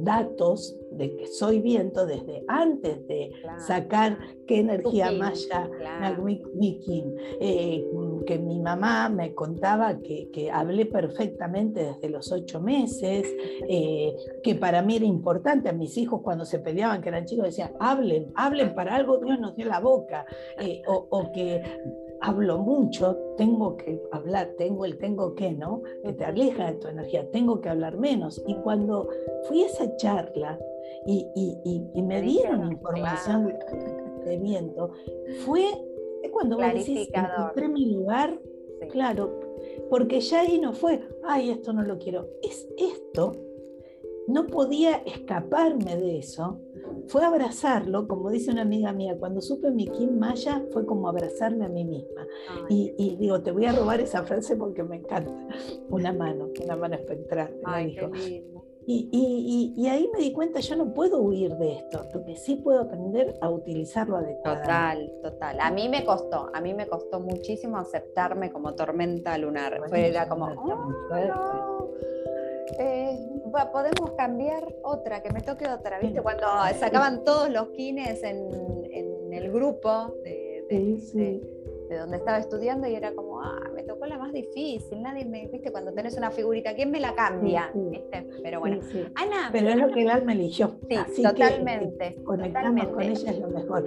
datos 0.00 0.78
de 0.90 1.16
que 1.16 1.26
soy 1.26 1.60
viento 1.60 2.06
desde 2.06 2.44
antes 2.48 3.06
de 3.06 3.32
sacar 3.58 4.18
qué 4.46 4.60
energía 4.60 5.12
maya 5.12 5.70
claro. 5.78 6.26
eh, 6.28 7.88
que 8.28 8.38
mi 8.38 8.58
mamá 8.60 9.08
me 9.08 9.34
contaba 9.34 10.00
que, 10.00 10.28
que, 10.30 10.50
hablé 10.50 10.84
perfectamente 10.84 11.82
desde 11.82 12.10
los 12.10 12.30
ocho 12.30 12.60
meses, 12.60 13.26
eh, 13.66 14.14
que 14.42 14.54
para 14.54 14.82
mí 14.82 14.96
era 14.96 15.06
importante, 15.06 15.70
a 15.70 15.72
mis 15.72 15.96
hijos 15.96 16.20
cuando 16.20 16.44
se 16.44 16.58
peleaban, 16.58 17.00
que 17.00 17.08
eran 17.08 17.24
chicos, 17.24 17.46
decían, 17.46 17.72
hablen, 17.80 18.30
hablen 18.34 18.74
para 18.74 18.96
algo, 18.96 19.16
Dios 19.16 19.40
nos 19.40 19.56
dio 19.56 19.64
la 19.64 19.80
boca, 19.80 20.26
eh, 20.60 20.82
o, 20.86 21.06
o 21.08 21.32
que 21.32 21.62
hablo 22.20 22.58
mucho, 22.58 23.16
tengo 23.38 23.78
que 23.78 23.98
hablar, 24.12 24.50
tengo 24.58 24.84
el 24.84 24.98
tengo 24.98 25.34
que, 25.34 25.52
¿no? 25.52 25.80
Que 26.04 26.12
te 26.12 26.26
aleja 26.26 26.66
de 26.66 26.74
tu 26.74 26.88
energía, 26.88 27.30
tengo 27.30 27.62
que 27.62 27.70
hablar 27.70 27.96
menos. 27.96 28.42
Y 28.46 28.56
cuando 28.56 29.08
fui 29.48 29.62
a 29.62 29.68
esa 29.68 29.96
charla, 29.96 30.58
y, 31.06 32.02
me 32.02 32.20
dieron 32.20 32.72
información 32.72 33.54
de 34.26 34.36
viento, 34.38 34.90
fue 35.46 35.64
cuando 36.32 36.56
vos 36.56 36.74
decís, 36.74 37.08
encontré 37.12 37.68
mi 37.68 37.92
lugar, 37.92 38.40
claro, 38.90 39.40
porque 39.90 40.20
ya 40.20 40.40
ahí 40.40 40.58
no 40.58 40.72
fue, 40.72 41.00
ay, 41.24 41.50
esto 41.50 41.72
no 41.72 41.82
lo 41.82 41.98
quiero, 41.98 42.28
es 42.42 42.68
esto, 42.76 43.32
no 44.28 44.46
podía 44.46 44.96
escaparme 45.06 45.96
de 45.96 46.18
eso, 46.18 46.60
fue 47.08 47.24
abrazarlo, 47.24 48.06
como 48.06 48.30
dice 48.30 48.50
una 48.50 48.62
amiga 48.62 48.92
mía, 48.92 49.16
cuando 49.18 49.40
supe 49.40 49.70
mi 49.70 49.88
Kim 49.88 50.18
Maya 50.18 50.64
fue 50.70 50.84
como 50.84 51.08
abrazarme 51.08 51.64
a 51.64 51.68
mí 51.68 51.84
misma. 51.84 52.26
y, 52.68 53.16
digo, 53.16 53.40
te 53.40 53.50
voy 53.50 53.64
a 53.64 53.72
robar 53.72 54.00
esa 54.00 54.24
frase 54.24 54.56
porque 54.56 54.82
me 54.82 54.96
encanta. 54.96 55.34
Una 55.88 56.12
mano, 56.12 56.50
una 56.62 56.76
mano 56.76 56.96
espectral. 56.96 57.56
Ay, 57.64 57.96
y, 58.90 59.86
ahí 59.86 60.08
me 60.14 60.20
di 60.20 60.32
cuenta, 60.32 60.60
yo 60.60 60.74
no 60.74 60.94
puedo 60.94 61.20
huir 61.20 61.54
de 61.56 61.74
esto, 61.74 62.06
porque 62.10 62.36
sí 62.36 62.56
puedo 62.56 62.80
aprender 62.80 63.34
a 63.42 63.50
utilizarlo 63.50 64.16
adecuadamente. 64.16 64.66
Total, 64.66 65.12
total. 65.22 65.60
A 65.60 65.70
mí 65.70 65.90
me 65.90 66.06
costó, 66.06 66.50
a 66.54 66.60
mí 66.62 66.72
me 66.72 66.86
costó 66.86 67.20
muchísimo 67.20 67.76
aceptarme 67.76 68.50
como 68.50 68.74
tormenta 68.74 69.36
lunar. 69.36 69.78
Fue 69.90 70.08
era 70.08 70.26
como, 70.26 70.46
oh, 70.46 71.94
eh, 72.78 73.18
podemos 73.72 74.12
cambiar 74.16 74.66
otra, 74.82 75.22
que 75.22 75.32
me 75.32 75.42
toque 75.42 75.68
otra, 75.68 75.98
¿viste? 75.98 76.22
Cuando 76.22 76.46
sacaban 76.78 77.24
todos 77.24 77.50
los 77.50 77.68
kines 77.70 78.22
en, 78.22 78.48
el 79.30 79.52
grupo 79.52 80.14
de, 80.24 80.64
de 81.88 81.96
donde 81.96 82.16
estaba 82.16 82.38
estudiando 82.38 82.88
y 82.88 82.94
era 82.94 83.14
como, 83.14 83.27
ah, 83.42 83.70
me 83.74 83.82
tocó 83.82 84.06
la 84.06 84.18
más 84.18 84.32
difícil, 84.32 85.02
nadie 85.02 85.24
me, 85.24 85.46
viste, 85.48 85.70
cuando 85.70 85.92
tenés 85.92 86.16
una 86.16 86.30
figurita, 86.30 86.74
¿quién 86.74 86.90
me 86.90 87.00
la 87.00 87.14
cambia? 87.14 87.72
Pero 88.42 88.60
bueno, 88.60 88.80
Ana. 89.14 89.50
Pero 89.52 89.68
es 89.68 89.76
lo 89.76 89.90
que 89.90 90.02
el 90.02 90.10
alma 90.10 90.32
eligió. 90.32 90.78
Sí, 91.12 91.22
totalmente. 91.22 92.14
Que, 92.14 92.22
con 92.22 92.44
ella 92.44 93.30
es 93.30 93.38
lo 93.38 93.48
mejor. 93.48 93.84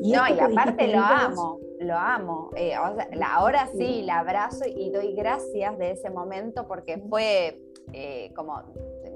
Y 0.00 0.12
no, 0.12 0.28
y 0.28 0.40
aparte 0.40 0.88
lo 0.88 0.98
amo, 0.98 1.60
lo 1.82 1.96
amo. 1.96 2.50
Eh, 2.56 2.74
ahora 2.74 3.66
sí, 3.76 4.02
la 4.02 4.20
abrazo 4.20 4.64
y 4.66 4.90
doy 4.90 5.14
gracias 5.14 5.78
de 5.78 5.92
ese 5.92 6.10
momento 6.10 6.66
porque 6.66 6.98
fue 7.08 7.58
eh, 7.92 8.32
como 8.34 8.62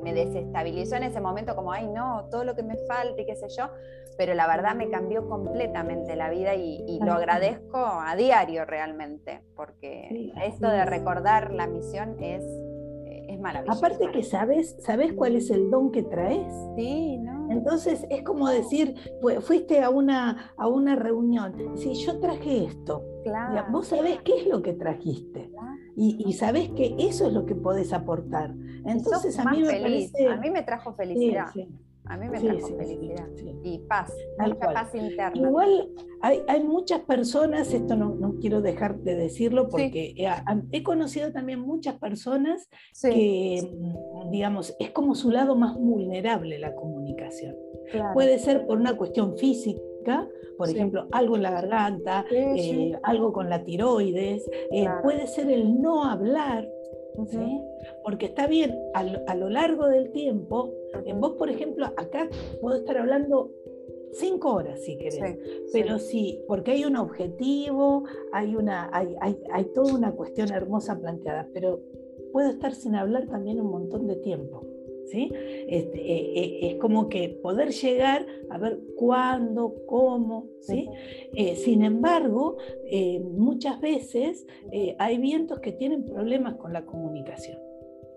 me 0.02 0.12
desestabilizó 0.12 0.96
en 0.96 1.04
ese 1.04 1.20
momento 1.20 1.56
como, 1.56 1.72
ay 1.72 1.88
no, 1.88 2.28
todo 2.30 2.44
lo 2.44 2.54
que 2.54 2.62
me 2.62 2.76
falta 2.86 3.20
y 3.20 3.24
qué 3.24 3.34
sé 3.36 3.48
yo, 3.56 3.70
pero 4.18 4.34
la 4.34 4.46
verdad 4.46 4.74
me 4.74 4.88
cambió 4.88 5.28
completamente 5.28 6.16
la 6.16 6.30
vida 6.30 6.54
y, 6.54 6.98
lo 7.00 7.12
agradezco 7.12 7.78
a 7.78 8.16
diario 8.16 8.64
realmente, 8.64 9.42
porque 9.54 10.32
esto 10.44 10.68
de 10.68 10.84
recordar 10.84 11.52
la 11.52 11.66
misión 11.66 12.16
es, 12.20 12.42
eh, 13.06 13.26
es 13.28 13.40
maravilloso. 13.40 13.78
Aparte 13.78 14.10
que 14.10 14.22
sabes, 14.22 14.76
sabes 14.80 15.12
cuál 15.12 15.36
es 15.36 15.50
el 15.50 15.70
don 15.70 15.92
que 15.92 16.02
traes. 16.02 16.52
Sí, 16.76 17.18
¿no? 17.18 17.35
Entonces 17.50 18.04
es 18.10 18.22
como 18.22 18.48
decir, 18.48 18.94
fuiste 19.40 19.82
a 19.82 19.90
una, 19.90 20.52
a 20.56 20.68
una 20.68 20.96
reunión, 20.96 21.76
si 21.76 21.94
yo 21.94 22.18
traje 22.20 22.64
esto, 22.64 23.02
claro. 23.24 23.66
vos 23.70 23.88
sabés 23.88 24.20
qué 24.22 24.40
es 24.40 24.46
lo 24.46 24.62
que 24.62 24.72
trajiste. 24.72 25.50
Y, 25.98 26.22
y, 26.28 26.34
sabés 26.34 26.68
que 26.70 26.94
eso 26.98 27.26
es 27.26 27.32
lo 27.32 27.46
que 27.46 27.54
podés 27.54 27.94
aportar. 27.94 28.54
Entonces 28.84 29.38
a 29.38 29.50
mí 29.50 29.62
me 29.62 29.80
parece... 29.80 30.26
A 30.26 30.36
mí 30.36 30.50
me 30.50 30.62
trajo 30.62 30.92
felicidad. 30.92 31.46
A 32.08 32.16
mí 32.16 32.28
me 32.28 32.40
trajo 32.40 32.68
felicidad 32.76 33.28
y 33.62 33.78
paz, 33.80 34.12
mucha 34.38 34.72
paz 34.72 34.94
interna. 34.94 35.32
Igual 35.34 35.90
hay, 36.22 36.42
hay, 36.46 36.62
muchas 36.62 37.00
personas, 37.00 37.72
esto 37.72 37.96
no, 37.96 38.14
no, 38.14 38.36
quiero 38.40 38.62
dejar 38.62 38.98
de 39.00 39.16
decirlo 39.16 39.68
porque 39.68 40.14
he, 40.72 40.82
conocido 40.82 41.32
también 41.32 41.60
muchas 41.60 41.98
personas 41.98 42.68
que, 43.02 43.60
mm, 43.62 44.30
digamos, 44.30 44.74
es 44.78 44.90
como 44.90 45.14
su 45.14 45.30
lado 45.30 45.56
más 45.56 45.76
vulnerable 45.76 46.58
la 46.58 46.74
comunicación. 46.74 47.56
Puede 48.14 48.38
ser 48.38 48.66
por 48.66 48.78
una 48.78 48.96
cuestión 48.96 49.36
física, 49.36 50.28
por 50.56 50.68
ejemplo, 50.68 51.08
algo 51.12 51.36
en 51.36 51.42
la 51.42 51.50
garganta, 51.50 52.24
eh, 52.30 52.92
algo 53.02 53.32
con 53.32 53.50
la 53.50 53.62
tiroides, 53.64 54.48
eh, 54.70 54.88
puede 55.02 55.26
ser 55.26 55.50
el 55.50 55.80
no 55.80 56.04
hablar, 56.04 56.66
¿sí? 57.26 57.60
Porque 58.02 58.26
está 58.26 58.46
bien, 58.46 58.78
a 58.94 59.34
lo, 59.34 59.48
largo 59.48 59.88
del 59.88 60.10
tiempo, 60.12 60.72
en 61.04 61.20
vos, 61.20 61.32
por 61.32 61.50
ejemplo, 61.50 61.86
acá 61.96 62.28
puedo 62.60 62.76
estar 62.76 62.98
hablando 62.98 63.50
cinco 64.12 64.54
horas 64.54 64.80
si 64.82 64.96
querés, 64.96 65.38
pero 65.72 65.98
sí. 65.98 66.40
porque 66.46 66.72
hay 66.72 66.84
un 66.84 66.96
objetivo, 66.96 68.04
hay, 68.32 68.56
una, 68.56 68.90
hay, 68.92 69.14
hay, 69.20 69.38
hay 69.52 69.64
toda 69.66 69.94
una 69.94 70.12
cuestión 70.12 70.52
hermosa 70.52 70.98
planteada, 70.98 71.48
pero 71.52 71.80
puedo 72.32 72.50
estar 72.50 72.74
sin 72.74 72.94
hablar 72.94 73.26
también 73.28 73.60
un 73.60 73.70
montón 73.70 74.06
de 74.06 74.16
tiempo. 74.16 74.62
¿Sí? 75.06 75.30
Este, 75.68 75.98
eh, 76.00 76.32
eh, 76.34 76.58
es 76.62 76.74
como 76.76 77.08
que 77.08 77.28
poder 77.42 77.70
llegar 77.70 78.26
a 78.50 78.58
ver 78.58 78.80
cuándo, 78.96 79.74
cómo, 79.86 80.48
¿sí? 80.60 80.88
Eh, 81.34 81.54
sin 81.56 81.84
embargo, 81.84 82.56
muchas 83.22 83.80
veces 83.80 84.46
hay 84.98 85.18
vientos 85.18 85.60
que 85.60 85.72
tienen 85.72 86.04
problemas 86.04 86.56
con 86.56 86.72
la 86.72 86.84
comunicación. 86.84 87.58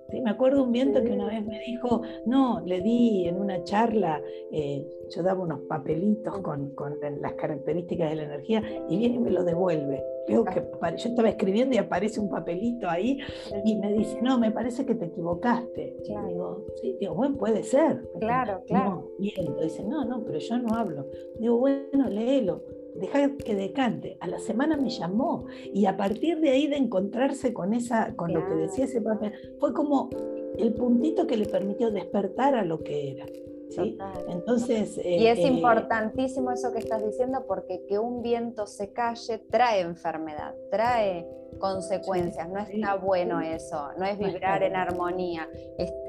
¿sí? 0.10 0.22
Me 0.22 0.32
acuerdo 0.32 0.64
un 0.64 0.72
viento 0.72 1.04
que 1.04 1.12
una 1.12 1.28
vez 1.28 1.46
me 1.46 1.60
dijo, 1.60 2.02
no, 2.26 2.62
le 2.66 2.82
di 2.82 3.28
en 3.28 3.40
una 3.40 3.64
charla, 3.64 4.22
eh, 4.52 4.86
yo 5.10 5.24
daba 5.24 5.44
unos 5.44 5.62
papelitos 5.62 6.40
con, 6.40 6.72
con, 6.76 6.98
las 7.22 7.34
características 7.34 8.10
de 8.10 8.16
la 8.16 8.24
energía 8.24 8.64
y 8.90 8.98
viene 8.98 9.16
y 9.16 9.20
me 9.20 9.32
lo 9.32 9.44
devuelve. 9.44 10.04
Veo 10.30 10.46
que 10.46 10.62
yo 10.98 11.10
estaba 11.10 11.30
escribiendo 11.30 11.76
y 11.76 11.80
aparece 11.80 12.20
un 12.20 12.30
papelito 12.30 12.88
ahí 12.88 13.20
y 13.66 13.76
me 13.78 13.94
dice, 13.94 14.22
no, 14.22 14.38
me 14.40 14.52
parece 14.52 14.86
que 14.86 14.94
te 14.94 15.06
equivocaste. 15.06 15.98
Y 16.04 16.28
digo, 16.30 16.66
sí, 16.80 16.96
digo, 17.00 17.16
bueno, 17.16 17.36
puede 17.38 17.64
ser. 17.64 18.08
Claro, 18.20 18.62
claro. 18.68 18.90
No, 18.90 19.60
Dice, 19.62 19.84
no, 19.84 20.06
no, 20.06 20.24
pero 20.24 20.38
yo 20.38 20.58
no 20.60 20.76
hablo. 20.76 21.08
Digo, 21.40 21.58
bueno, 21.58 22.10
léelo 22.10 22.64
dejar 22.96 23.36
que 23.38 23.56
decante. 23.56 24.18
A 24.20 24.28
la 24.28 24.40
semana 24.40 24.78
me 24.78 24.90
llamó 24.90 25.46
y 25.74 25.86
a 25.86 25.98
partir 25.98 26.40
de 26.40 26.50
ahí 26.50 26.68
de 26.68 26.78
encontrarse 26.78 27.54
con, 27.54 27.74
esa, 27.74 28.16
con 28.16 28.34
lo 28.34 28.48
que 28.48 28.56
decía 28.56 28.86
ese 28.86 29.02
papel, 29.02 29.34
fue 29.60 29.74
como 29.74 30.10
el 30.58 30.74
puntito 30.74 31.26
que 31.26 31.38
le 31.38 31.46
permitió 31.46 31.92
despertar 31.92 32.56
a 32.56 32.66
lo 32.66 32.84
que 32.84 33.12
era. 33.12 33.26
¿Sí? 33.70 33.98
Entonces, 34.28 34.98
y 34.98 35.28
es 35.28 35.40
eh, 35.40 35.44
eh, 35.44 35.48
importantísimo 35.48 36.52
eso 36.52 36.72
que 36.72 36.80
estás 36.80 37.06
diciendo 37.06 37.46
porque 37.48 37.86
que 37.88 38.00
un 38.00 38.22
viento 38.22 38.68
se 38.68 38.92
calle 38.92 39.40
trae 39.50 39.82
enfermedad, 39.82 40.56
trae 40.72 41.28
consecuencias, 41.60 42.48
no 42.50 42.60
está 42.60 42.96
bueno 42.96 43.42
eso, 43.42 43.90
no 43.98 44.06
es 44.06 44.18
vibrar 44.18 44.64
en 44.64 44.76
armonía, 44.76 45.50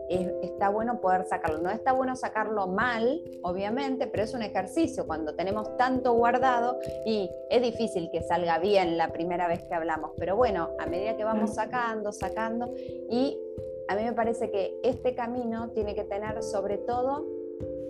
está 0.08 0.68
bueno 0.68 1.00
poder 1.00 1.24
sacarlo, 1.24 1.60
no 1.60 1.70
está 1.70 1.92
bueno 1.92 2.14
sacarlo 2.14 2.68
mal, 2.68 3.20
obviamente, 3.42 4.06
pero 4.06 4.22
es 4.22 4.34
un 4.34 4.42
ejercicio 4.42 5.06
cuando 5.06 5.34
tenemos 5.34 5.76
tanto 5.76 6.12
guardado 6.12 6.78
y 7.04 7.28
es 7.50 7.62
difícil 7.62 8.10
que 8.12 8.22
salga 8.22 8.58
bien 8.58 8.96
la 8.96 9.08
primera 9.08 9.48
vez 9.48 9.64
que 9.64 9.74
hablamos, 9.74 10.12
pero 10.16 10.36
bueno, 10.36 10.70
a 10.78 10.86
medida 10.86 11.16
que 11.16 11.24
vamos 11.24 11.54
sacando, 11.54 12.12
sacando, 12.12 12.72
y 13.10 13.36
a 13.88 13.96
mí 13.96 14.04
me 14.04 14.12
parece 14.12 14.50
que 14.50 14.78
este 14.84 15.14
camino 15.14 15.70
tiene 15.70 15.96
que 15.96 16.04
tener 16.04 16.42
sobre 16.44 16.78
todo 16.78 17.39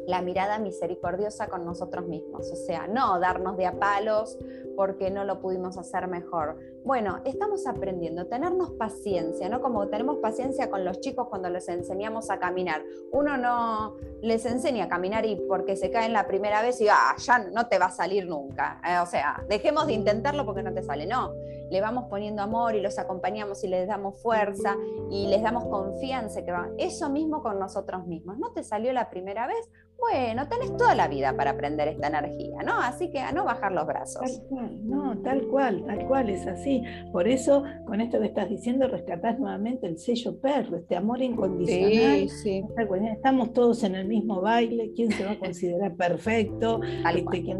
la 0.06 0.22
mirada 0.22 0.58
misericordiosa 0.58 1.48
con 1.48 1.64
nosotros 1.64 2.06
mismos, 2.06 2.50
o 2.50 2.56
sea, 2.56 2.86
no 2.86 3.18
darnos 3.20 3.56
de 3.56 3.66
a 3.66 3.78
palos 3.78 4.38
porque 4.76 5.10
no 5.10 5.24
lo 5.24 5.40
pudimos 5.40 5.76
hacer 5.76 6.08
mejor. 6.08 6.56
Bueno, 6.84 7.20
estamos 7.24 7.66
aprendiendo, 7.66 8.26
tenernos 8.26 8.70
paciencia, 8.72 9.48
¿no? 9.48 9.60
Como 9.60 9.88
tenemos 9.88 10.18
paciencia 10.18 10.70
con 10.70 10.84
los 10.84 11.00
chicos 11.00 11.28
cuando 11.28 11.50
les 11.50 11.68
enseñamos 11.68 12.30
a 12.30 12.38
caminar. 12.38 12.82
Uno 13.12 13.36
no 13.36 13.96
les 14.22 14.46
enseña 14.46 14.84
a 14.84 14.88
caminar 14.88 15.26
y 15.26 15.36
porque 15.36 15.76
se 15.76 15.90
caen 15.90 16.12
la 16.12 16.26
primera 16.26 16.62
vez 16.62 16.80
y 16.80 16.88
ah, 16.88 17.14
ya 17.18 17.38
no 17.38 17.68
te 17.68 17.78
va 17.78 17.86
a 17.86 17.90
salir 17.90 18.26
nunca. 18.26 18.80
Eh, 18.88 18.98
o 19.02 19.06
sea, 19.06 19.44
dejemos 19.48 19.86
de 19.86 19.92
intentarlo 19.92 20.46
porque 20.46 20.62
no 20.62 20.72
te 20.72 20.82
sale. 20.82 21.06
No, 21.06 21.32
le 21.70 21.80
vamos 21.80 22.04
poniendo 22.08 22.42
amor 22.42 22.74
y 22.74 22.80
los 22.80 22.98
acompañamos 22.98 23.62
y 23.64 23.68
les 23.68 23.86
damos 23.86 24.20
fuerza 24.22 24.76
y 25.10 25.26
les 25.28 25.42
damos 25.42 25.64
confianza. 25.66 26.44
Que 26.44 26.52
Eso 26.78 27.08
mismo 27.10 27.42
con 27.42 27.58
nosotros 27.58 28.06
mismos. 28.06 28.38
¿No 28.38 28.52
te 28.52 28.62
salió 28.62 28.92
la 28.92 29.10
primera 29.10 29.46
vez? 29.46 29.70
Bueno, 30.00 30.48
tenés 30.48 30.74
toda 30.78 30.94
la 30.94 31.08
vida 31.08 31.36
para 31.36 31.50
aprender 31.50 31.86
esta 31.88 32.08
energía, 32.08 32.62
¿no? 32.64 32.80
Así 32.80 33.10
que 33.10 33.18
a 33.18 33.32
no 33.32 33.44
bajar 33.44 33.72
los 33.72 33.86
brazos. 33.86 34.22
Tal 34.22 34.48
cual, 34.48 34.88
no, 34.88 35.18
tal 35.18 35.46
cual, 35.48 35.84
tal 35.86 36.06
cual, 36.06 36.30
es 36.30 36.46
así. 36.46 36.82
Por 37.12 37.28
eso, 37.28 37.64
con 37.86 38.00
esto 38.00 38.18
que 38.18 38.26
estás 38.26 38.48
diciendo, 38.48 38.88
rescatás 38.88 39.38
nuevamente 39.38 39.86
el 39.86 39.98
sello 39.98 40.40
perro, 40.40 40.78
este 40.78 40.96
amor 40.96 41.20
incondicional. 41.20 42.28
Sí, 42.30 42.42
sí. 42.42 42.64
Estamos 43.12 43.52
todos 43.52 43.84
en 43.84 43.94
el 43.94 44.08
mismo 44.08 44.40
baile, 44.40 44.90
¿quién 44.96 45.12
se 45.12 45.22
va 45.22 45.32
a 45.32 45.38
considerar 45.38 45.94
perfecto? 45.94 46.80
Este, 46.82 47.56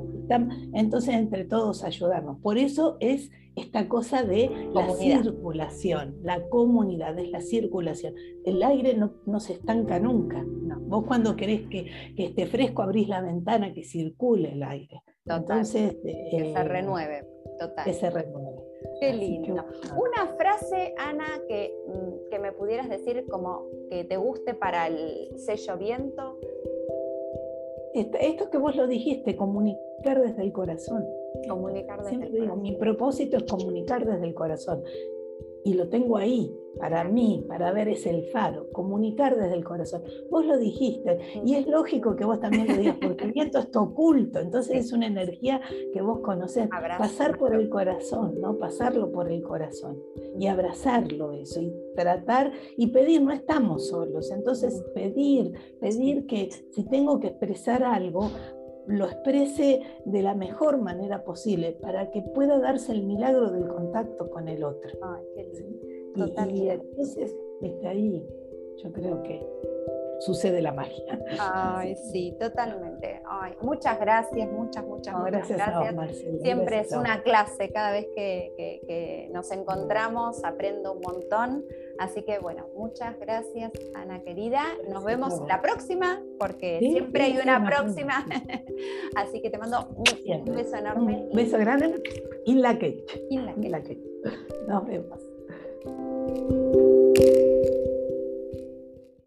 entonces, 0.73 1.15
entre 1.15 1.45
todos 1.45 1.85
ayudarnos. 1.85 2.39
Por 2.41 2.57
eso 2.57 2.97
es 3.01 3.31
esta 3.61 3.89
cosa 3.89 4.23
de 4.23 4.51
la 4.73 4.91
circulación, 4.91 6.17
la 6.23 6.49
comunidad, 6.49 7.19
es 7.19 7.31
la 7.31 7.41
circulación. 7.41 8.15
El 8.45 8.63
aire 8.63 8.97
no, 8.97 9.41
se 9.41 9.55
estanca 9.55 9.99
nunca. 9.99 10.45
Vos 10.81 11.05
cuando 11.07 11.37
querés 11.37 11.63
que, 11.69 11.87
esté 12.17 12.47
fresco 12.47 12.83
abrís 12.83 13.09
la 13.09 13.21
ventana, 13.21 13.73
que 13.73 13.85
circule 13.85 14.53
el 14.53 14.63
aire. 14.63 15.03
Entonces, 15.27 15.97
que 16.03 16.53
se 16.53 16.53
eh, 16.53 16.65
renueve, 16.65 17.27
total. 17.59 17.85
Que 17.85 17.93
se 17.93 18.11
renueve. 18.11 18.59
Qué 19.01 19.13
lindo. 19.13 19.65
Una 19.97 20.27
frase, 20.37 20.95
Ana, 20.99 21.41
que, 21.49 21.73
mm, 21.87 22.31
que 22.31 22.39
me 22.39 22.53
pudieras 22.53 22.89
decir 22.89 23.25
como 23.31 23.67
que 23.91 24.05
te 24.05 24.17
guste 24.17 24.55
para 24.55 24.87
el 24.87 25.39
sello 25.39 25.77
viento. 25.79 26.39
Esto 27.95 28.51
que 28.51 28.59
vos 28.59 28.77
lo 28.77 28.87
dijiste, 28.87 29.37
comunicar 29.37 30.21
desde 30.21 30.43
el 30.43 30.53
corazón. 30.53 31.05
Comunicar 31.49 32.03
desde 32.03 32.27
el 32.27 32.31
corazón. 32.31 32.63
mi 32.63 32.77
propósito 32.77 33.37
es 33.39 33.45
comunicar 33.45 34.07
desde 34.07 34.27
el 34.27 34.35
corazón. 34.35 34.83
Y 35.63 35.75
lo 35.75 35.89
tengo 35.89 36.17
ahí, 36.17 36.57
para 36.79 37.05
mí, 37.05 37.45
para 37.47 37.71
ver 37.73 37.89
es 37.89 38.07
el 38.07 38.25
faro, 38.27 38.71
comunicar 38.73 39.37
desde 39.37 39.55
el 39.55 39.65
corazón. 39.65 40.03
Vos 40.31 40.47
lo 40.47 40.57
dijiste, 40.57 41.19
y 41.45 41.55
es 41.55 41.67
lógico 41.67 42.17
que 42.17 42.25
vos 42.25 42.41
también 42.41 42.67
lo 42.67 42.77
digas, 42.77 42.97
porque 43.01 43.25
el 43.25 43.33
viento 43.33 43.59
está 43.59 43.81
oculto, 43.81 44.39
entonces 44.39 44.87
es 44.87 44.93
una 44.93 45.07
energía 45.07 45.61
que 45.93 46.01
vos 46.01 46.21
conocés. 46.21 46.69
Pasar 46.99 47.37
por 47.37 47.55
el 47.55 47.69
corazón, 47.69 48.41
¿no? 48.41 48.57
Pasarlo 48.57 49.13
por 49.13 49.31
el 49.31 49.43
corazón 49.43 49.99
y 50.39 50.47
abrazarlo 50.47 51.33
eso, 51.33 51.61
y 51.61 51.75
tratar 51.95 52.53
y 52.79 52.87
pedir, 52.87 53.21
no 53.21 53.33
estamos 53.33 53.89
solos, 53.89 54.31
entonces 54.31 54.83
pedir, 54.95 55.53
pedir 55.79 56.25
que 56.27 56.51
si 56.71 56.85
tengo 56.85 57.21
que 57.21 57.29
expresar 57.29 57.85
algo, 57.85 58.31
lo 58.87 59.07
exprese 59.07 59.83
de 60.05 60.23
la 60.23 60.35
mejor 60.35 60.79
manera 60.79 61.25
posible 61.25 61.73
para 61.81 62.11
que 62.11 62.23
pueda 62.23 62.59
darse 62.59 62.93
el 62.93 63.05
milagro 63.05 63.51
del 63.51 63.69
contacto 63.69 64.31
con 64.31 64.49
el 64.49 64.65
otro. 64.65 64.91
Ay, 65.03 65.25
qué 65.35 65.51
Y, 66.17 66.69
entonces, 66.69 67.37
está 67.61 67.91
ahí, 67.91 68.27
yo 68.83 68.93
creo 68.93 69.23
que 69.23 69.47
sucede 70.21 70.63
la 70.63 70.73
magia. 70.73 71.19
Ay, 71.39 71.97
sí, 72.13 72.37
totalmente. 72.39 73.21
Ay, 73.25 73.55
muchas 73.61 73.99
gracias, 73.99 74.51
muchas, 74.51 74.85
muchas, 74.85 75.15
gracias. 75.25 75.61
Siempre 76.43 76.81
es 76.81 76.93
una 76.93 77.23
clase, 77.23 77.71
cada 77.71 77.93
vez 77.93 78.07
que, 78.15 79.29
nos 79.33 79.51
encontramos 79.51 80.45
aprendo 80.45 80.93
un 80.93 81.01
montón. 81.01 81.65
Así 81.99 82.23
que 82.23 82.39
bueno, 82.39 82.67
muchas 82.75 83.19
gracias, 83.19 83.73
Ana 83.95 84.23
querida. 84.23 84.63
Nos 84.89 85.05
vemos 85.05 85.41
la 85.47 85.61
próxima, 85.61 86.23
porque 86.39 86.79
siempre 86.81 87.25
hay 87.25 87.39
una 87.39 87.65
próxima. 87.65 88.27
Así 89.17 89.43
que 89.43 89.51
te 89.51 89.59
mando 89.59 89.89
un, 89.97 90.05
beso 90.55 90.77
enorme. 90.77 91.27
Un 91.31 91.37
beso 91.37 91.59
grande. 91.59 92.03
In 92.47 92.63
la 92.63 92.79
que. 92.79 93.05
In 93.31 93.47
la 93.71 93.83
que. 93.83 93.99
Nos 94.67 94.87
vemos. 94.87 95.21